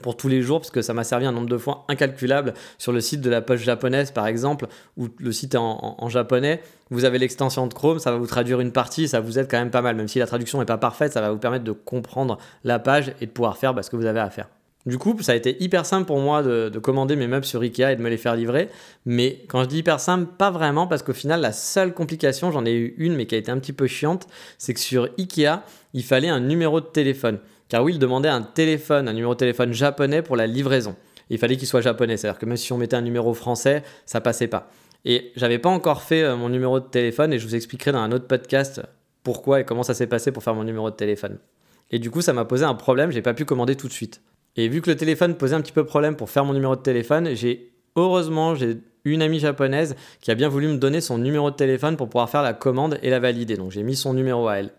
pour 0.00 0.16
tous 0.16 0.28
les 0.28 0.40
jours 0.40 0.60
parce 0.60 0.70
que 0.70 0.80
ça 0.80 0.94
m'a 0.94 1.04
servi 1.04 1.26
un 1.26 1.32
nombre 1.32 1.50
de 1.50 1.58
fois 1.58 1.84
incalculable 1.88 2.54
sur 2.78 2.90
le 2.90 3.02
site 3.02 3.20
de 3.20 3.28
la 3.28 3.42
poche 3.42 3.60
japonaise 3.60 4.12
par 4.12 4.26
exemple 4.26 4.66
où 4.96 5.08
le 5.18 5.30
site 5.30 5.56
est 5.56 5.58
en, 5.58 6.08
japonais. 6.08 6.62
Vous 6.88 7.04
avez 7.04 7.18
l'extension 7.18 7.66
de 7.66 7.74
Chrome 7.74 7.98
ça 7.98 8.10
va 8.10 8.16
vous 8.16 8.26
traduire 8.26 8.60
une 8.60 8.72
partie 8.72 9.08
ça 9.08 9.20
vous 9.20 9.38
aide 9.38 9.46
quand 9.50 9.58
même 9.58 9.70
pas 9.70 9.82
mal. 9.82 9.94
Même 9.94 10.08
si 10.08 10.20
la 10.20 10.26
traduction 10.26 10.58
n'est 10.58 10.64
pas 10.64 10.78
parfaite 10.78 11.12
ça 11.12 11.20
va 11.20 11.32
vous 11.32 11.38
permettre 11.38 11.64
de 11.64 11.72
comprendre 11.72 12.38
la 12.64 12.78
page 12.78 13.12
et 13.20 13.26
de 13.26 13.30
pouvoir 13.30 13.58
faire 13.58 13.74
bah, 13.74 13.82
ce 13.82 13.90
que 13.90 13.96
vous 13.96 14.06
avez 14.06 14.20
à 14.20 14.30
faire 14.30 14.48
du 14.86 14.98
coup, 14.98 15.16
ça 15.22 15.32
a 15.32 15.34
été 15.34 15.62
hyper 15.62 15.86
simple 15.86 16.06
pour 16.06 16.18
moi 16.18 16.42
de, 16.42 16.78
commander 16.78 17.16
mes 17.16 17.26
meubles 17.26 17.46
sur 17.46 17.62
Ikea 17.62 17.92
et 17.92 17.96
de 17.96 18.02
me 18.02 18.10
les 18.10 18.18
faire 18.18 18.36
livrer. 18.36 18.68
Mais 19.06 19.44
quand 19.48 19.62
je 19.62 19.68
dis 19.68 19.78
hyper 19.78 19.98
simple, 19.98 20.26
pas 20.36 20.50
vraiment, 20.50 20.86
parce 20.86 21.02
qu'au 21.02 21.14
final, 21.14 21.40
la 21.40 21.52
seule 21.52 21.94
complication, 21.94 22.50
j'en 22.50 22.66
ai 22.66 22.72
eu 22.72 22.94
une, 22.98 23.14
mais 23.14 23.26
qui 23.26 23.34
a 23.34 23.38
été 23.38 23.50
un 23.50 23.58
petit 23.58 23.72
peu 23.72 23.86
chiante, 23.86 24.26
c'est 24.58 24.74
que 24.74 24.80
sur 24.80 25.08
Ikea, 25.18 25.62
il 25.94 26.04
fallait 26.04 26.28
un 26.28 26.40
numéro 26.40 26.80
de 26.80 26.86
téléphone. 26.86 27.38
Car 27.68 27.82
oui, 27.82 27.94
il 27.94 27.98
demandait 27.98 28.28
un 28.28 28.42
téléphone, 28.42 29.08
un 29.08 29.14
numéro 29.14 29.32
de 29.32 29.38
téléphone 29.38 29.72
japonais 29.72 30.20
pour 30.20 30.36
la 30.36 30.46
livraison. 30.46 30.96
Il 31.30 31.38
fallait 31.38 31.56
qu'il 31.56 31.66
soit 31.66 31.80
japonais, 31.80 32.18
c'est-à-dire 32.18 32.38
que 32.38 32.44
même 32.44 32.58
si 32.58 32.72
on 32.72 32.76
mettait 32.76 32.96
un 32.96 33.02
numéro 33.02 33.32
français, 33.32 33.82
ça 34.04 34.20
passait 34.20 34.48
pas. 34.48 34.70
Et 35.06 35.32
j'avais 35.36 35.58
pas 35.58 35.70
encore 35.70 36.02
fait 36.02 36.22
euh, 36.22 36.36
mon 36.36 36.50
numéro 36.50 36.80
de 36.80 36.86
téléphone 36.86 37.32
et 37.32 37.38
je 37.38 37.46
vous 37.46 37.54
expliquerai 37.54 37.92
dans 37.92 37.98
un 37.98 38.12
autre 38.12 38.26
podcast 38.26 38.82
pourquoi 39.22 39.60
et 39.60 39.64
comment 39.64 39.82
ça 39.82 39.94
s'est 39.94 40.06
passé 40.06 40.32
pour 40.32 40.42
faire 40.42 40.54
mon 40.54 40.64
numéro 40.64 40.90
de 40.90 40.96
téléphone. 40.96 41.38
Et 41.90 41.98
du 41.98 42.10
coup, 42.10 42.20
ça 42.20 42.32
m'a 42.32 42.44
posé 42.44 42.64
un 42.64 42.74
problème, 42.74 43.10
j'ai 43.10 43.22
pas 43.22 43.34
pu 43.34 43.44
commander 43.44 43.76
tout 43.76 43.88
de 43.88 43.92
suite. 43.92 44.20
Et 44.56 44.68
vu 44.68 44.80
que 44.80 44.90
le 44.90 44.96
téléphone 44.96 45.34
posait 45.34 45.54
un 45.54 45.60
petit 45.60 45.72
peu 45.72 45.84
problème 45.84 46.16
pour 46.16 46.30
faire 46.30 46.44
mon 46.44 46.52
numéro 46.52 46.76
de 46.76 46.82
téléphone, 46.82 47.34
j'ai 47.34 47.72
heureusement 47.96 48.54
j'ai 48.54 48.78
une 49.04 49.22
amie 49.22 49.38
japonaise 49.38 49.96
qui 50.20 50.30
a 50.30 50.34
bien 50.34 50.48
voulu 50.48 50.68
me 50.68 50.76
donner 50.76 51.00
son 51.00 51.18
numéro 51.18 51.50
de 51.50 51.56
téléphone 51.56 51.96
pour 51.96 52.08
pouvoir 52.08 52.30
faire 52.30 52.42
la 52.42 52.54
commande 52.54 52.98
et 53.02 53.10
la 53.10 53.20
valider. 53.20 53.56
Donc 53.56 53.72
j'ai 53.72 53.82
mis 53.82 53.96
son 53.96 54.14
numéro 54.14 54.48
à 54.48 54.56
elle. 54.56 54.70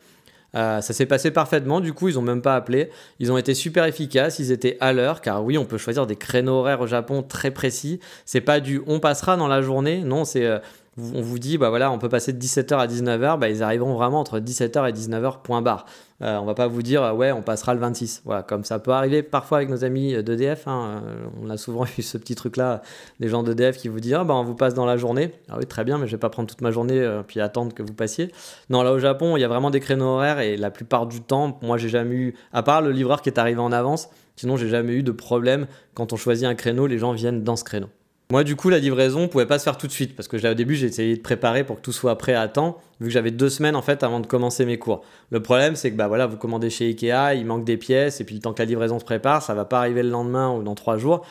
Euh, 0.55 0.79
ça 0.79 0.93
s'est 0.93 1.05
passé 1.05 1.31
parfaitement, 1.31 1.81
du 1.81 1.91
coup 1.91 2.07
ils 2.07 2.17
ont 2.17 2.21
même 2.21 2.41
pas 2.41 2.55
appelé. 2.55 2.89
Ils 3.19 3.31
ont 3.31 3.37
été 3.37 3.53
super 3.53 3.83
efficaces, 3.83 4.39
ils 4.39 4.51
étaient 4.51 4.77
à 4.79 4.93
l'heure, 4.93 5.19
car 5.19 5.43
oui 5.43 5.57
on 5.57 5.65
peut 5.65 5.77
choisir 5.77 6.07
des 6.07 6.15
créneaux 6.15 6.53
horaires 6.53 6.79
au 6.79 6.87
Japon 6.87 7.23
très 7.23 7.51
précis. 7.51 7.99
C'est 8.23 8.41
pas 8.41 8.61
du 8.61 8.81
on 8.87 9.01
passera 9.01 9.35
dans 9.35 9.49
la 9.49 9.61
journée, 9.61 9.99
non 9.99 10.23
c'est 10.23 10.45
euh, 10.45 10.59
on 10.97 11.21
vous 11.21 11.39
dit, 11.39 11.57
bah 11.57 11.69
voilà, 11.69 11.91
on 11.91 11.99
peut 11.99 12.07
passer 12.07 12.31
de 12.31 12.39
17h 12.39 12.77
à 12.77 12.87
19h, 12.87 13.37
bah 13.37 13.49
ils 13.49 13.61
arriveront 13.61 13.95
vraiment 13.95 14.21
entre 14.21 14.39
17h 14.39 14.89
et 14.89 14.93
19h, 14.93 15.41
point 15.41 15.61
barre. 15.61 15.85
Euh, 16.21 16.37
on 16.37 16.45
va 16.45 16.53
pas 16.53 16.67
vous 16.67 16.81
dire, 16.81 17.13
ouais, 17.15 17.33
on 17.33 17.41
passera 17.41 17.73
le 17.73 17.81
26. 17.81 18.21
Voilà, 18.23 18.43
comme 18.43 18.63
ça 18.63 18.79
peut 18.79 18.91
arriver 18.91 19.21
parfois 19.21 19.57
avec 19.57 19.69
nos 19.69 19.83
amis 19.83 20.13
d'EDF. 20.23 20.67
Hein, 20.67 21.01
euh, 21.05 21.25
on 21.41 21.49
a 21.49 21.57
souvent 21.57 21.85
eu 21.97 22.01
ce 22.01 22.17
petit 22.17 22.35
truc-là, 22.35 22.81
des 23.19 23.27
gens 23.27 23.43
d'EDF 23.43 23.77
qui 23.77 23.89
vous 23.89 23.99
disent, 23.99 24.13
ah, 24.13 24.23
bah 24.23 24.35
on 24.35 24.43
vous 24.43 24.55
passe 24.55 24.73
dans 24.73 24.85
la 24.85 24.95
journée. 24.95 25.33
Ah 25.49 25.55
oui, 25.59 25.65
très 25.65 25.83
bien, 25.83 25.97
mais 25.97 26.07
je 26.07 26.13
vais 26.13 26.19
pas 26.19 26.29
prendre 26.29 26.47
toute 26.47 26.61
ma 26.61 26.71
journée 26.71 26.99
euh, 26.99 27.23
puis 27.23 27.41
attendre 27.41 27.73
que 27.73 27.83
vous 27.83 27.93
passiez. 27.93 28.31
Non, 28.69 28.81
là 28.81 28.93
au 28.93 28.99
Japon, 28.99 29.35
il 29.35 29.41
y 29.41 29.43
a 29.43 29.49
vraiment 29.49 29.71
des 29.71 29.81
créneaux 29.81 30.05
horaires 30.05 30.39
et 30.39 30.55
la 30.55 30.71
plupart 30.71 31.07
du 31.07 31.19
temps, 31.21 31.59
moi 31.61 31.77
j'ai 31.77 31.89
jamais 31.89 32.15
eu, 32.15 32.35
à 32.53 32.63
part 32.63 32.81
le 32.81 32.91
livreur 32.91 33.21
qui 33.21 33.27
est 33.27 33.37
arrivé 33.37 33.59
en 33.59 33.73
avance, 33.73 34.09
sinon 34.37 34.55
j'ai 34.55 34.69
jamais 34.69 34.93
eu 34.93 35.03
de 35.03 35.11
problème 35.11 35.67
quand 35.93 36.13
on 36.13 36.15
choisit 36.15 36.45
un 36.45 36.55
créneau, 36.55 36.87
les 36.87 36.99
gens 36.99 37.11
viennent 37.11 37.43
dans 37.43 37.57
ce 37.57 37.65
créneau. 37.65 37.87
Moi, 38.31 38.43
du 38.43 38.55
coup, 38.55 38.69
la 38.69 38.79
livraison 38.79 39.27
pouvait 39.27 39.45
pas 39.45 39.59
se 39.59 39.63
faire 39.63 39.77
tout 39.77 39.85
de 39.85 39.91
suite 39.91 40.15
parce 40.15 40.27
que 40.27 40.35
là, 40.37 40.51
au 40.51 40.53
début, 40.55 40.73
j'ai 40.75 40.87
essayé 40.87 41.15
de 41.15 41.21
préparer 41.21 41.63
pour 41.63 41.75
que 41.75 41.81
tout 41.81 41.91
soit 41.91 42.17
prêt 42.17 42.33
à 42.33 42.47
temps, 42.47 42.79
vu 42.99 43.07
que 43.07 43.13
j'avais 43.13 43.29
deux 43.29 43.49
semaines 43.49 43.75
en 43.75 43.83
fait 43.83 44.01
avant 44.01 44.19
de 44.19 44.25
commencer 44.25 44.65
mes 44.65 44.79
cours. 44.79 45.03
Le 45.29 45.43
problème, 45.43 45.75
c'est 45.75 45.91
que 45.91 45.95
bah 45.95 46.07
voilà, 46.07 46.25
vous 46.25 46.37
commandez 46.37 46.71
chez 46.71 46.87
Ikea, 46.87 47.35
il 47.35 47.45
manque 47.45 47.65
des 47.65 47.77
pièces, 47.77 48.21
et 48.21 48.23
puis 48.23 48.33
le 48.33 48.41
temps 48.41 48.53
que 48.53 48.61
la 48.61 48.65
livraison 48.65 48.97
se 48.97 49.05
prépare, 49.05 49.43
ça 49.43 49.53
va 49.53 49.63
pas 49.65 49.77
arriver 49.77 50.01
le 50.01 50.09
lendemain 50.09 50.51
ou 50.51 50.63
dans 50.63 50.73
trois 50.73 50.97
jours. 50.97 51.23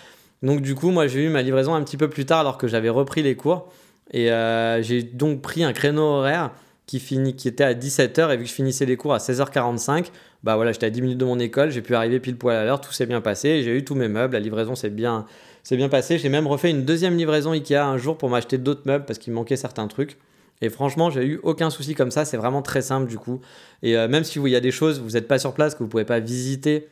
Donc, 0.44 0.60
du 0.60 0.76
coup, 0.76 0.90
moi, 0.90 1.08
j'ai 1.08 1.24
eu 1.24 1.30
ma 1.30 1.42
livraison 1.42 1.74
un 1.74 1.82
petit 1.82 1.96
peu 1.96 2.08
plus 2.08 2.26
tard 2.26 2.40
alors 2.40 2.58
que 2.58 2.68
j'avais 2.68 2.90
repris 2.90 3.22
les 3.22 3.34
cours, 3.34 3.72
et 4.12 4.30
euh, 4.30 4.80
j'ai 4.80 5.02
donc 5.02 5.42
pris 5.42 5.64
un 5.64 5.72
créneau 5.72 6.02
horaire 6.02 6.52
qui, 6.86 7.00
finit, 7.00 7.34
qui 7.34 7.48
était 7.48 7.64
à 7.64 7.74
17h, 7.74 8.32
et 8.32 8.36
vu 8.36 8.44
que 8.44 8.48
je 8.48 8.54
finissais 8.54 8.86
les 8.86 8.96
cours 8.96 9.14
à 9.14 9.18
16h45, 9.18 10.10
bah 10.44 10.54
voilà, 10.54 10.70
j'étais 10.70 10.86
à 10.86 10.90
10 10.90 11.02
minutes 11.02 11.18
de 11.18 11.24
mon 11.24 11.40
école, 11.40 11.70
j'ai 11.70 11.82
pu 11.82 11.96
arriver 11.96 12.20
pile 12.20 12.36
poil 12.36 12.54
à 12.54 12.64
l'heure, 12.64 12.80
tout 12.80 12.92
s'est 12.92 13.06
bien 13.06 13.20
passé, 13.20 13.62
j'ai 13.64 13.76
eu 13.76 13.84
tous 13.84 13.96
mes 13.96 14.08
meubles, 14.08 14.34
la 14.34 14.40
livraison 14.40 14.76
s'est 14.76 14.90
bien 14.90 15.24
c'est 15.64 15.76
bien 15.76 15.88
passé. 15.88 16.18
J'ai 16.18 16.28
même 16.28 16.46
refait 16.46 16.70
une 16.70 16.84
deuxième 16.84 17.16
livraison 17.16 17.52
Ikea 17.52 17.78
un 17.78 17.96
jour 17.96 18.16
pour 18.16 18.28
m'acheter 18.28 18.58
d'autres 18.58 18.82
meubles 18.84 19.06
parce 19.06 19.18
qu'il 19.18 19.32
manquait 19.32 19.56
certains 19.56 19.88
trucs. 19.88 20.18
Et 20.60 20.68
franchement, 20.68 21.10
j'ai 21.10 21.24
eu 21.24 21.40
aucun 21.42 21.70
souci 21.70 21.94
comme 21.94 22.10
ça. 22.10 22.24
C'est 22.24 22.36
vraiment 22.36 22.62
très 22.62 22.82
simple 22.82 23.08
du 23.08 23.18
coup. 23.18 23.40
Et 23.82 23.96
euh, 23.96 24.06
même 24.06 24.22
si 24.22 24.38
il 24.38 24.48
y 24.48 24.56
a 24.56 24.60
des 24.60 24.70
choses, 24.70 25.00
vous 25.00 25.12
n'êtes 25.12 25.26
pas 25.26 25.38
sur 25.38 25.54
place, 25.54 25.74
que 25.74 25.82
vous 25.82 25.88
pouvez 25.88 26.04
pas 26.04 26.20
visiter, 26.20 26.88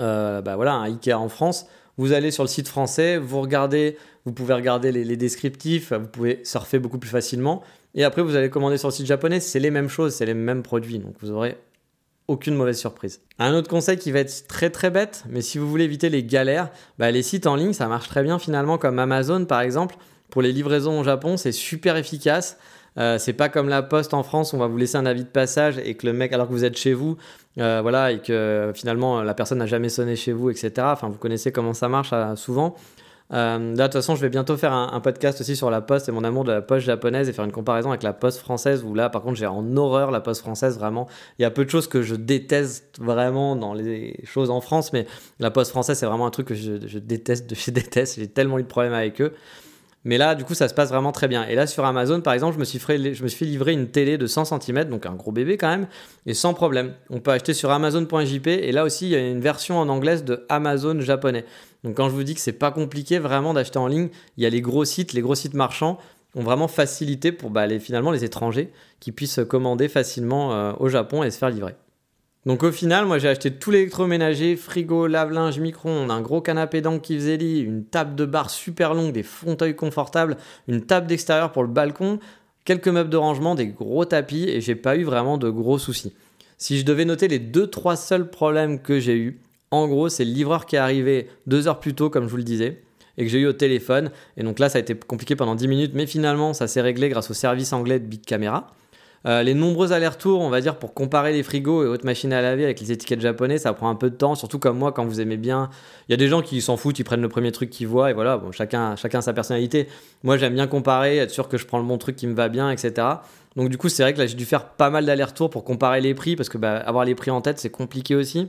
euh, 0.00 0.40
bah 0.40 0.56
voilà, 0.56 0.74
un 0.74 0.84
Ikea 0.84 1.12
en 1.12 1.28
France, 1.28 1.66
vous 1.96 2.12
allez 2.12 2.30
sur 2.30 2.44
le 2.44 2.48
site 2.48 2.68
français, 2.68 3.18
vous 3.18 3.40
regardez, 3.40 3.96
vous 4.24 4.32
pouvez 4.32 4.54
regarder 4.54 4.92
les, 4.92 5.16
descriptifs, 5.16 5.92
vous 5.92 6.06
pouvez 6.06 6.40
surfer 6.44 6.78
beaucoup 6.78 6.98
plus 6.98 7.10
facilement. 7.10 7.62
Et 7.96 8.04
après, 8.04 8.22
vous 8.22 8.36
allez 8.36 8.48
commander 8.48 8.78
sur 8.78 8.88
le 8.88 8.92
site 8.94 9.06
japonais, 9.06 9.40
c'est 9.40 9.58
les 9.58 9.72
mêmes 9.72 9.88
choses, 9.88 10.14
c'est 10.14 10.26
les 10.26 10.34
mêmes 10.34 10.62
produits. 10.62 11.00
Donc 11.00 11.14
vous 11.20 11.32
aurez 11.32 11.56
aucune 12.28 12.54
mauvaise 12.54 12.78
surprise. 12.78 13.20
Un 13.38 13.54
autre 13.54 13.68
conseil 13.68 13.98
qui 13.98 14.12
va 14.12 14.20
être 14.20 14.46
très 14.46 14.70
très 14.70 14.90
bête, 14.90 15.24
mais 15.28 15.40
si 15.40 15.58
vous 15.58 15.68
voulez 15.68 15.84
éviter 15.84 16.10
les 16.10 16.22
galères, 16.22 16.70
bah, 16.98 17.10
les 17.10 17.22
sites 17.22 17.46
en 17.46 17.56
ligne 17.56 17.72
ça 17.72 17.88
marche 17.88 18.08
très 18.08 18.22
bien 18.22 18.38
finalement, 18.38 18.78
comme 18.78 18.98
Amazon 18.98 19.44
par 19.44 19.62
exemple. 19.62 19.96
Pour 20.30 20.42
les 20.42 20.52
livraisons 20.52 21.00
au 21.00 21.04
Japon, 21.04 21.38
c'est 21.38 21.52
super 21.52 21.96
efficace. 21.96 22.58
Euh, 22.98 23.16
c'est 23.18 23.32
pas 23.32 23.48
comme 23.48 23.68
la 23.68 23.82
poste 23.82 24.12
en 24.12 24.22
France, 24.22 24.52
on 24.54 24.58
va 24.58 24.66
vous 24.66 24.76
laisser 24.76 24.96
un 24.96 25.06
avis 25.06 25.22
de 25.22 25.28
passage 25.28 25.78
et 25.78 25.94
que 25.94 26.06
le 26.06 26.12
mec, 26.12 26.32
alors 26.32 26.48
que 26.48 26.52
vous 26.52 26.64
êtes 26.64 26.76
chez 26.76 26.94
vous, 26.94 27.16
euh, 27.58 27.78
voilà, 27.80 28.12
et 28.12 28.18
que 28.18 28.72
finalement 28.74 29.22
la 29.22 29.34
personne 29.34 29.58
n'a 29.58 29.66
jamais 29.66 29.88
sonné 29.88 30.16
chez 30.16 30.32
vous, 30.32 30.50
etc. 30.50 30.72
Enfin, 30.80 31.08
vous 31.08 31.18
connaissez 31.18 31.52
comment 31.52 31.74
ça 31.74 31.88
marche 31.88 32.10
euh, 32.12 32.34
souvent. 32.36 32.74
Là, 33.30 33.58
de 33.58 33.82
toute 33.82 33.92
façon, 33.92 34.16
je 34.16 34.22
vais 34.22 34.28
bientôt 34.28 34.56
faire 34.56 34.72
un, 34.72 35.00
podcast 35.00 35.40
aussi 35.40 35.56
sur 35.56 35.70
la 35.70 35.80
poste 35.80 36.08
et 36.08 36.12
mon 36.12 36.24
amour 36.24 36.44
de 36.44 36.52
la 36.52 36.62
poste 36.62 36.86
japonaise 36.86 37.28
et 37.28 37.32
faire 37.32 37.44
une 37.44 37.52
comparaison 37.52 37.90
avec 37.90 38.02
la 38.02 38.12
poste 38.12 38.38
française 38.38 38.84
où 38.84 38.94
là, 38.94 39.10
par 39.10 39.22
contre, 39.22 39.36
j'ai 39.36 39.46
en 39.46 39.76
horreur 39.76 40.10
la 40.10 40.20
poste 40.20 40.40
française, 40.40 40.78
vraiment. 40.78 41.08
Il 41.38 41.42
y 41.42 41.44
a 41.44 41.50
peu 41.50 41.64
de 41.64 41.70
choses 41.70 41.88
que 41.88 42.02
je 42.02 42.14
déteste 42.14 42.98
vraiment 43.00 43.56
dans 43.56 43.74
les 43.74 44.20
choses 44.24 44.50
en 44.50 44.60
France, 44.60 44.92
mais 44.92 45.06
la 45.38 45.50
poste 45.50 45.70
française, 45.70 45.98
c'est 45.98 46.06
vraiment 46.06 46.26
un 46.26 46.30
truc 46.30 46.48
que 46.48 46.54
je, 46.54 46.86
je 46.86 46.98
déteste, 46.98 47.54
je 47.58 47.70
déteste. 47.70 48.18
J'ai 48.18 48.28
tellement 48.28 48.58
eu 48.58 48.62
de 48.62 48.68
problèmes 48.68 48.94
avec 48.94 49.20
eux. 49.20 49.34
Mais 50.08 50.16
là, 50.16 50.34
du 50.34 50.42
coup, 50.42 50.54
ça 50.54 50.68
se 50.68 50.74
passe 50.74 50.88
vraiment 50.88 51.12
très 51.12 51.28
bien. 51.28 51.46
Et 51.46 51.54
là, 51.54 51.66
sur 51.66 51.84
Amazon, 51.84 52.22
par 52.22 52.32
exemple, 52.32 52.54
je 52.54 52.58
me 52.58 52.64
suis 52.64 52.78
fait, 52.78 52.96
livrer 53.44 53.72
une 53.74 53.88
télé 53.88 54.16
de 54.16 54.26
100 54.26 54.58
cm, 54.58 54.84
donc 54.84 55.04
un 55.04 55.12
gros 55.12 55.32
bébé 55.32 55.58
quand 55.58 55.68
même, 55.68 55.86
et 56.24 56.32
sans 56.32 56.54
problème. 56.54 56.94
On 57.10 57.20
peut 57.20 57.30
acheter 57.30 57.52
sur 57.52 57.70
Amazon.jp, 57.70 58.46
et 58.46 58.72
là 58.72 58.84
aussi, 58.84 59.04
il 59.04 59.10
y 59.10 59.16
a 59.16 59.18
une 59.18 59.42
version 59.42 59.78
en 59.78 59.86
anglaise 59.90 60.24
de 60.24 60.46
Amazon 60.48 60.98
japonais. 61.00 61.44
Donc 61.84 61.98
quand 61.98 62.08
je 62.08 62.14
vous 62.14 62.22
dis 62.22 62.34
que 62.34 62.40
c'est 62.40 62.52
pas 62.54 62.70
compliqué 62.70 63.18
vraiment 63.18 63.52
d'acheter 63.52 63.78
en 63.78 63.86
ligne, 63.86 64.08
il 64.38 64.44
y 64.44 64.46
a 64.46 64.48
les 64.48 64.62
gros 64.62 64.86
sites, 64.86 65.12
les 65.12 65.20
gros 65.20 65.34
sites 65.34 65.52
marchands 65.52 65.98
ont 66.34 66.42
vraiment 66.42 66.68
facilité 66.68 67.30
pour 67.30 67.50
bah, 67.50 67.66
les, 67.66 67.78
finalement 67.78 68.10
les 68.10 68.24
étrangers 68.24 68.72
qui 69.00 69.12
puissent 69.12 69.40
commander 69.46 69.88
facilement 69.88 70.54
euh, 70.54 70.72
au 70.80 70.88
Japon 70.88 71.22
et 71.22 71.30
se 71.30 71.36
faire 71.36 71.50
livrer. 71.50 71.74
Donc 72.48 72.62
au 72.62 72.72
final, 72.72 73.04
moi 73.04 73.18
j'ai 73.18 73.28
acheté 73.28 73.50
tout 73.50 73.70
l'électroménager, 73.70 74.56
frigo, 74.56 75.06
lave-linge, 75.06 75.58
micro-ondes, 75.60 76.10
un 76.10 76.22
gros 76.22 76.40
canapé 76.40 76.80
d'angle 76.80 77.02
qui 77.02 77.14
faisait 77.16 77.36
lit, 77.36 77.60
une 77.60 77.84
table 77.84 78.14
de 78.14 78.24
bar 78.24 78.48
super 78.48 78.94
longue, 78.94 79.12
des 79.12 79.22
fauteuils 79.22 79.76
confortables, 79.76 80.38
une 80.66 80.80
table 80.80 81.08
d'extérieur 81.08 81.52
pour 81.52 81.62
le 81.62 81.68
balcon, 81.68 82.18
quelques 82.64 82.88
meubles 82.88 83.10
de 83.10 83.18
rangement, 83.18 83.54
des 83.54 83.66
gros 83.66 84.06
tapis 84.06 84.48
et 84.48 84.62
j'ai 84.62 84.76
pas 84.76 84.96
eu 84.96 85.04
vraiment 85.04 85.36
de 85.36 85.50
gros 85.50 85.76
soucis. 85.76 86.14
Si 86.56 86.78
je 86.78 86.86
devais 86.86 87.04
noter 87.04 87.28
les 87.28 87.38
2-3 87.38 87.96
seuls 87.96 88.30
problèmes 88.30 88.80
que 88.80 88.98
j'ai 88.98 89.18
eu, 89.18 89.38
en 89.70 89.86
gros 89.86 90.08
c'est 90.08 90.24
le 90.24 90.32
livreur 90.32 90.64
qui 90.64 90.76
est 90.76 90.78
arrivé 90.78 91.28
deux 91.46 91.68
heures 91.68 91.80
plus 91.80 91.92
tôt 91.92 92.08
comme 92.08 92.24
je 92.24 92.30
vous 92.30 92.38
le 92.38 92.44
disais 92.44 92.80
et 93.18 93.24
que 93.24 93.30
j'ai 93.30 93.40
eu 93.40 93.46
au 93.46 93.52
téléphone. 93.52 94.10
Et 94.38 94.42
donc 94.42 94.58
là 94.58 94.70
ça 94.70 94.78
a 94.78 94.80
été 94.80 94.94
compliqué 94.94 95.36
pendant 95.36 95.54
10 95.54 95.68
minutes 95.68 95.92
mais 95.92 96.06
finalement 96.06 96.54
ça 96.54 96.66
s'est 96.66 96.80
réglé 96.80 97.10
grâce 97.10 97.30
au 97.30 97.34
service 97.34 97.74
anglais 97.74 97.98
de 97.98 98.06
Big 98.06 98.22
Camera. 98.24 98.74
Euh, 99.26 99.42
les 99.42 99.54
nombreux 99.54 99.92
allers-retours, 99.92 100.40
on 100.40 100.48
va 100.48 100.60
dire, 100.60 100.76
pour 100.76 100.94
comparer 100.94 101.32
les 101.32 101.42
frigos 101.42 101.84
et 101.84 101.86
autres 101.86 102.04
machines 102.04 102.32
à 102.32 102.40
laver 102.40 102.64
avec 102.64 102.78
les 102.80 102.92
étiquettes 102.92 103.20
japonaises, 103.20 103.62
ça 103.62 103.72
prend 103.72 103.90
un 103.90 103.96
peu 103.96 104.10
de 104.10 104.14
temps, 104.14 104.34
surtout 104.34 104.58
comme 104.58 104.78
moi, 104.78 104.92
quand 104.92 105.04
vous 105.04 105.20
aimez 105.20 105.36
bien. 105.36 105.70
Il 106.08 106.12
y 106.12 106.14
a 106.14 106.16
des 106.16 106.28
gens 106.28 106.40
qui 106.40 106.60
s'en 106.60 106.76
foutent, 106.76 106.98
ils 106.98 107.04
prennent 107.04 107.20
le 107.20 107.28
premier 107.28 107.50
truc 107.50 107.70
qu'ils 107.70 107.88
voient, 107.88 108.10
et 108.10 108.14
voilà, 108.14 108.40
chacun, 108.52 108.94
chacun 108.96 109.20
sa 109.20 109.32
personnalité. 109.32 109.88
Moi, 110.22 110.36
j'aime 110.36 110.54
bien 110.54 110.68
comparer, 110.68 111.16
être 111.16 111.30
sûr 111.30 111.48
que 111.48 111.58
je 111.58 111.66
prends 111.66 111.78
le 111.78 111.84
bon 111.84 111.98
truc 111.98 112.14
qui 112.14 112.26
me 112.28 112.34
va 112.34 112.48
bien, 112.48 112.70
etc. 112.70 113.06
Donc, 113.56 113.70
du 113.70 113.76
coup, 113.76 113.88
c'est 113.88 114.04
vrai 114.04 114.14
que 114.14 114.18
là, 114.18 114.26
j'ai 114.26 114.36
dû 114.36 114.44
faire 114.44 114.66
pas 114.66 114.88
mal 114.88 115.04
d'allers-retours 115.04 115.50
pour 115.50 115.64
comparer 115.64 116.00
les 116.00 116.14
prix, 116.14 116.36
parce 116.36 116.48
que 116.48 116.58
bah, 116.58 116.76
avoir 116.76 117.04
les 117.04 117.16
prix 117.16 117.32
en 117.32 117.40
tête, 117.40 117.58
c'est 117.58 117.70
compliqué 117.70 118.14
aussi. 118.14 118.48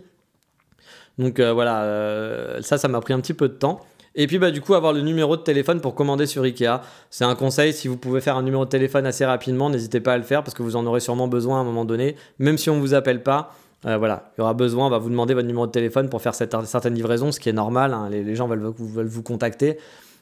Donc, 1.18 1.40
euh, 1.40 1.52
voilà, 1.52 1.82
euh, 1.82 2.62
ça, 2.62 2.78
ça 2.78 2.88
m'a 2.88 3.02
pris 3.02 3.14
un 3.14 3.20
petit 3.20 3.34
peu 3.34 3.50
de 3.50 3.54
temps. 3.54 3.82
Et 4.22 4.28
puis 4.28 4.38
bah 4.38 4.52
du 4.52 4.60
coup 4.60 4.74
avoir 4.74 4.92
le 4.92 5.00
numéro 5.00 5.38
de 5.38 5.42
téléphone 5.42 5.80
pour 5.80 5.96
commander 5.96 6.26
sur 6.26 6.44
Ikea. 6.44 6.82
C'est 7.10 7.24
un 7.24 7.36
conseil, 7.36 7.72
si 7.72 7.88
vous 7.88 7.96
pouvez 7.96 8.20
faire 8.20 8.36
un 8.36 8.44
numéro 8.44 8.66
de 8.66 8.70
téléphone 8.70 9.06
assez 9.06 9.24
rapidement, 9.24 9.70
n'hésitez 9.70 10.02
pas 10.02 10.12
à 10.12 10.18
le 10.18 10.24
faire 10.24 10.44
parce 10.44 10.54
que 10.54 10.62
vous 10.62 10.76
en 10.76 10.86
aurez 10.86 11.00
sûrement 11.00 11.30
besoin 11.30 11.60
à 11.60 11.62
un 11.62 11.64
moment 11.64 11.86
donné, 11.86 12.18
même 12.38 12.58
si 12.58 12.70
on 12.70 12.76
ne 12.76 12.82
vous 12.82 12.94
appelle 12.94 13.24
pas. 13.24 13.56
Euh, 13.86 13.98
voilà, 13.98 14.34
il 14.38 14.42
y 14.42 14.44
aura 14.44 14.54
besoin, 14.54 14.88
on 14.88 14.90
va 14.90 14.98
vous 14.98 15.10
demander 15.10 15.34
votre 15.34 15.48
numéro 15.48 15.66
de 15.68 15.72
téléphone 15.72 16.10
pour 16.10 16.22
faire 16.22 16.36
cette, 16.36 16.54
certaines 16.66 16.96
livraisons, 16.96 17.32
ce 17.32 17.40
qui 17.40 17.48
est 17.48 17.54
normal, 17.54 17.94
hein. 17.94 18.10
les, 18.10 18.36
gens 18.36 18.50
veulent, 18.50 18.74
veulent 18.78 19.08
vous 19.08 19.24
contacter. 19.24 19.78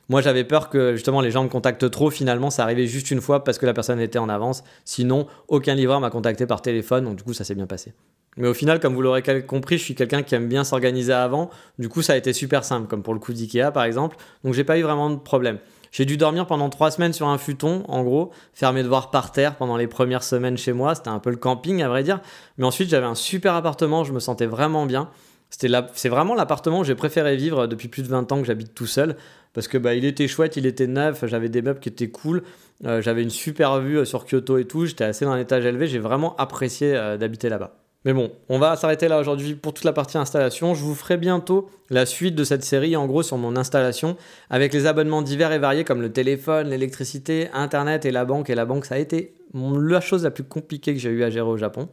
Moi, 0.10 0.22
j'avais 0.22 0.44
peur 0.44 0.70
que 0.70 0.94
justement 0.94 1.20
les 1.22 1.32
gens 1.32 1.44
me 1.44 1.50
contactent 1.50 1.89
trop. 1.89 2.12
Finalement, 2.12 2.51
ça 2.51 2.62
arrivait 2.62 2.86
juste 2.86 3.10
une 3.10 3.20
fois 3.20 3.44
parce 3.44 3.58
que 3.58 3.66
la 3.66 3.74
personne 3.74 4.00
était 4.00 4.20
en 4.20 4.30
avance. 4.30 4.63
Sinon, 4.86 5.25
aucun 5.48 5.74
livreur 5.74 6.00
m'a 6.00 6.12
contacté 6.12 6.46
par 6.46 6.62
téléphone. 6.62 7.06
Donc, 7.06 7.16
du 7.16 7.24
coup, 7.24 7.34
ça 7.34 7.44
s'est 7.44 7.56
bien 7.56 7.66
passé. 7.66 7.94
Mais 8.37 8.47
au 8.47 8.53
final, 8.53 8.79
comme 8.79 8.93
vous 8.93 9.01
l'aurez 9.01 9.23
compris, 9.45 9.77
je 9.77 9.83
suis 9.83 9.95
quelqu'un 9.95 10.23
qui 10.23 10.35
aime 10.35 10.47
bien 10.47 10.63
s'organiser 10.63 11.13
avant. 11.13 11.50
Du 11.79 11.89
coup, 11.89 12.01
ça 12.01 12.13
a 12.13 12.15
été 12.17 12.33
super 12.33 12.63
simple, 12.63 12.87
comme 12.87 13.03
pour 13.03 13.13
le 13.13 13.19
coup 13.19 13.33
d'IKEA 13.33 13.71
par 13.71 13.83
exemple. 13.83 14.17
Donc, 14.43 14.53
j'ai 14.53 14.63
pas 14.63 14.77
eu 14.77 14.83
vraiment 14.83 15.09
de 15.09 15.15
problème. 15.15 15.59
J'ai 15.91 16.05
dû 16.05 16.17
dormir 16.17 16.45
pendant 16.45 16.69
trois 16.69 16.91
semaines 16.91 17.13
sur 17.13 17.27
un 17.27 17.37
futon, 17.37 17.83
en 17.87 18.03
gros, 18.03 18.31
faire 18.53 18.73
mes 18.73 18.83
devoirs 18.83 19.09
par 19.09 19.31
terre 19.31 19.55
pendant 19.55 19.77
les 19.77 19.87
premières 19.87 20.23
semaines 20.23 20.57
chez 20.57 20.73
moi. 20.73 20.95
C'était 20.95 21.09
un 21.09 21.19
peu 21.19 21.29
le 21.29 21.37
camping, 21.37 21.81
à 21.81 21.89
vrai 21.89 22.03
dire. 22.03 22.19
Mais 22.57 22.65
ensuite, 22.65 22.89
j'avais 22.89 23.05
un 23.05 23.15
super 23.15 23.55
appartement, 23.55 24.03
je 24.03 24.13
me 24.13 24.19
sentais 24.19 24.45
vraiment 24.45 24.85
bien. 24.85 25.09
C'est 25.50 26.09
vraiment 26.09 26.35
l'appartement 26.35 26.79
où 26.79 26.83
j'ai 26.83 26.95
préféré 26.95 27.37
vivre 27.37 27.67
depuis 27.67 27.87
plus 27.87 28.03
de 28.03 28.09
20 28.09 28.31
ans 28.31 28.41
que 28.41 28.45
j'habite 28.45 28.75
tout 28.75 28.85
seul. 28.85 29.15
Parce 29.53 29.67
que 29.67 29.77
bah, 29.77 29.95
il 29.95 30.05
était 30.05 30.27
chouette, 30.27 30.55
il 30.57 30.65
était 30.65 30.85
neuf, 30.87 31.25
j'avais 31.25 31.50
des 31.50 31.63
meubles 31.63 31.79
qui 31.79 31.89
étaient 31.89 32.09
cool, 32.09 32.43
euh, 32.85 33.01
j'avais 33.01 33.23
une 33.23 33.31
super 33.31 33.79
vue 33.79 33.97
euh, 33.97 34.05
sur 34.05 34.25
Kyoto 34.25 34.59
et 34.59 34.65
tout, 34.65 34.85
j'étais 34.85 35.05
assez 35.05 35.25
dans 35.25 35.31
un 35.31 35.39
étage 35.39 35.65
élevé, 35.65 35.87
j'ai 35.87 35.97
vraiment 35.97 36.35
apprécié 36.35 36.95
euh, 36.95 37.17
d'habiter 37.17 37.50
là-bas. 37.50 37.86
Mais 38.05 38.14
bon, 38.14 38.31
on 38.48 38.60
va 38.60 38.75
s'arrêter 38.75 39.07
là 39.07 39.20
aujourd'hui 39.20 39.55
pour 39.55 39.74
toute 39.74 39.83
la 39.83 39.92
partie 39.92 40.18
installation. 40.18 40.74
Je 40.74 40.83
vous 40.83 40.96
ferai 40.96 41.18
bientôt 41.18 41.70
la 41.90 42.05
suite 42.05 42.36
de 42.36 42.44
cette 42.44 42.64
série, 42.64 42.96
en 42.96 43.05
gros, 43.05 43.24
sur 43.24 43.38
mon 43.38 43.55
installation, 43.55 44.16
avec 44.50 44.74
les 44.74 44.86
abonnements 44.86 45.22
divers 45.22 45.51
et 45.51 45.60
variés 45.60 45.83
comme 45.83 46.01
le 46.01 46.12
téléphone, 46.12 46.70
l'électricité, 46.70 47.50
Internet 47.53 48.05
et 48.05 48.12
la 48.12 48.24
banque. 48.24 48.50
Et 48.50 48.55
la 48.55 48.66
banque, 48.66 48.86
ça 48.86 48.96
a 48.96 48.98
été 48.98 49.33
la 49.53 50.01
chose 50.01 50.24
la 50.24 50.31
plus 50.31 50.44
compliquée 50.44 50.94
que 50.94 51.00
j'ai 51.00 51.10
eu 51.10 51.24
à 51.24 51.29
gérer 51.29 51.48
au 51.48 51.57
Japon. 51.57 51.90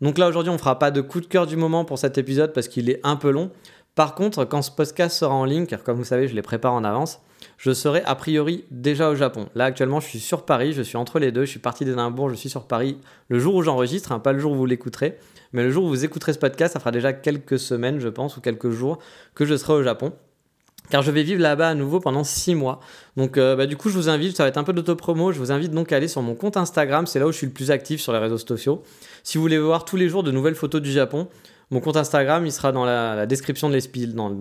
Donc 0.00 0.18
là, 0.18 0.28
aujourd'hui, 0.28 0.52
on 0.52 0.58
fera 0.58 0.78
pas 0.78 0.90
de 0.90 1.00
coup 1.00 1.20
de 1.20 1.26
cœur 1.26 1.46
du 1.46 1.56
moment 1.56 1.84
pour 1.84 1.98
cet 1.98 2.18
épisode 2.18 2.52
parce 2.52 2.68
qu'il 2.68 2.90
est 2.90 3.00
un 3.02 3.16
peu 3.16 3.30
long. 3.30 3.50
Par 3.94 4.14
contre, 4.14 4.44
quand 4.44 4.62
ce 4.62 4.70
podcast 4.70 5.16
sera 5.16 5.34
en 5.34 5.44
ligne, 5.44 5.66
car 5.66 5.82
comme 5.82 5.96
vous 5.96 6.04
savez, 6.04 6.28
je 6.28 6.34
les 6.34 6.42
prépare 6.42 6.72
en 6.72 6.84
avance, 6.84 7.20
je 7.56 7.72
serai 7.72 8.02
a 8.04 8.14
priori 8.14 8.64
déjà 8.70 9.10
au 9.10 9.14
Japon. 9.14 9.48
Là, 9.54 9.64
actuellement, 9.64 10.00
je 10.00 10.06
suis 10.06 10.20
sur 10.20 10.44
Paris, 10.44 10.72
je 10.72 10.82
suis 10.82 10.96
entre 10.96 11.18
les 11.18 11.32
deux. 11.32 11.44
Je 11.44 11.50
suis 11.50 11.60
parti 11.60 11.84
d'Édimbourg, 11.84 12.30
je 12.30 12.34
suis 12.34 12.48
sur 12.48 12.66
Paris 12.66 12.98
le 13.28 13.38
jour 13.38 13.54
où 13.54 13.62
j'enregistre, 13.62 14.12
hein, 14.12 14.18
pas 14.18 14.32
le 14.32 14.38
jour 14.38 14.52
où 14.52 14.56
vous 14.56 14.66
l'écouterez. 14.66 15.18
Mais 15.52 15.62
le 15.62 15.70
jour 15.70 15.84
où 15.84 15.88
vous 15.88 16.04
écouterez 16.04 16.32
ce 16.32 16.38
podcast, 16.38 16.74
ça 16.74 16.80
fera 16.80 16.90
déjà 16.90 17.12
quelques 17.12 17.58
semaines, 17.58 18.00
je 18.00 18.08
pense, 18.08 18.36
ou 18.36 18.40
quelques 18.40 18.70
jours 18.70 18.98
que 19.34 19.44
je 19.44 19.56
serai 19.56 19.72
au 19.72 19.82
Japon 19.82 20.12
car 20.90 21.02
je 21.02 21.10
vais 21.10 21.22
vivre 21.22 21.40
là-bas 21.40 21.68
à 21.68 21.74
nouveau 21.74 22.00
pendant 22.00 22.24
6 22.24 22.54
mois. 22.54 22.80
Donc 23.16 23.36
euh, 23.36 23.56
bah, 23.56 23.66
du 23.66 23.76
coup, 23.76 23.88
je 23.88 23.94
vous 23.94 24.08
invite, 24.08 24.36
ça 24.36 24.44
va 24.44 24.48
être 24.48 24.58
un 24.58 24.64
peu 24.64 24.72
d'autopromo, 24.72 25.32
je 25.32 25.38
vous 25.38 25.52
invite 25.52 25.72
donc 25.72 25.92
à 25.92 25.96
aller 25.96 26.08
sur 26.08 26.22
mon 26.22 26.34
compte 26.34 26.56
Instagram, 26.56 27.06
c'est 27.06 27.18
là 27.18 27.26
où 27.26 27.32
je 27.32 27.36
suis 27.36 27.46
le 27.46 27.52
plus 27.52 27.70
actif 27.70 28.00
sur 28.00 28.12
les 28.12 28.18
réseaux 28.18 28.38
sociaux. 28.38 28.82
Si 29.22 29.38
vous 29.38 29.42
voulez 29.42 29.58
voir 29.58 29.84
tous 29.84 29.96
les 29.96 30.08
jours 30.08 30.22
de 30.22 30.30
nouvelles 30.30 30.54
photos 30.54 30.80
du 30.80 30.90
Japon, 30.90 31.28
mon 31.70 31.80
compte 31.80 31.96
Instagram, 31.96 32.46
il 32.46 32.52
sera 32.52 32.72
dans 32.72 32.84
la, 32.84 33.26
description 33.26 33.68
de 33.68 33.74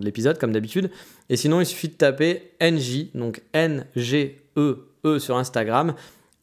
l'épisode, 0.04 0.38
comme 0.38 0.52
d'habitude. 0.52 0.90
Et 1.30 1.38
sinon, 1.38 1.60
il 1.60 1.66
suffit 1.66 1.90
de 1.90 1.94
taper 1.94 2.52
NJ, 2.62 3.12
donc 3.13 3.42
N-G-E-E 3.54 4.86
-E 5.04 5.20
sur 5.20 5.38
Instagram, 5.38 5.94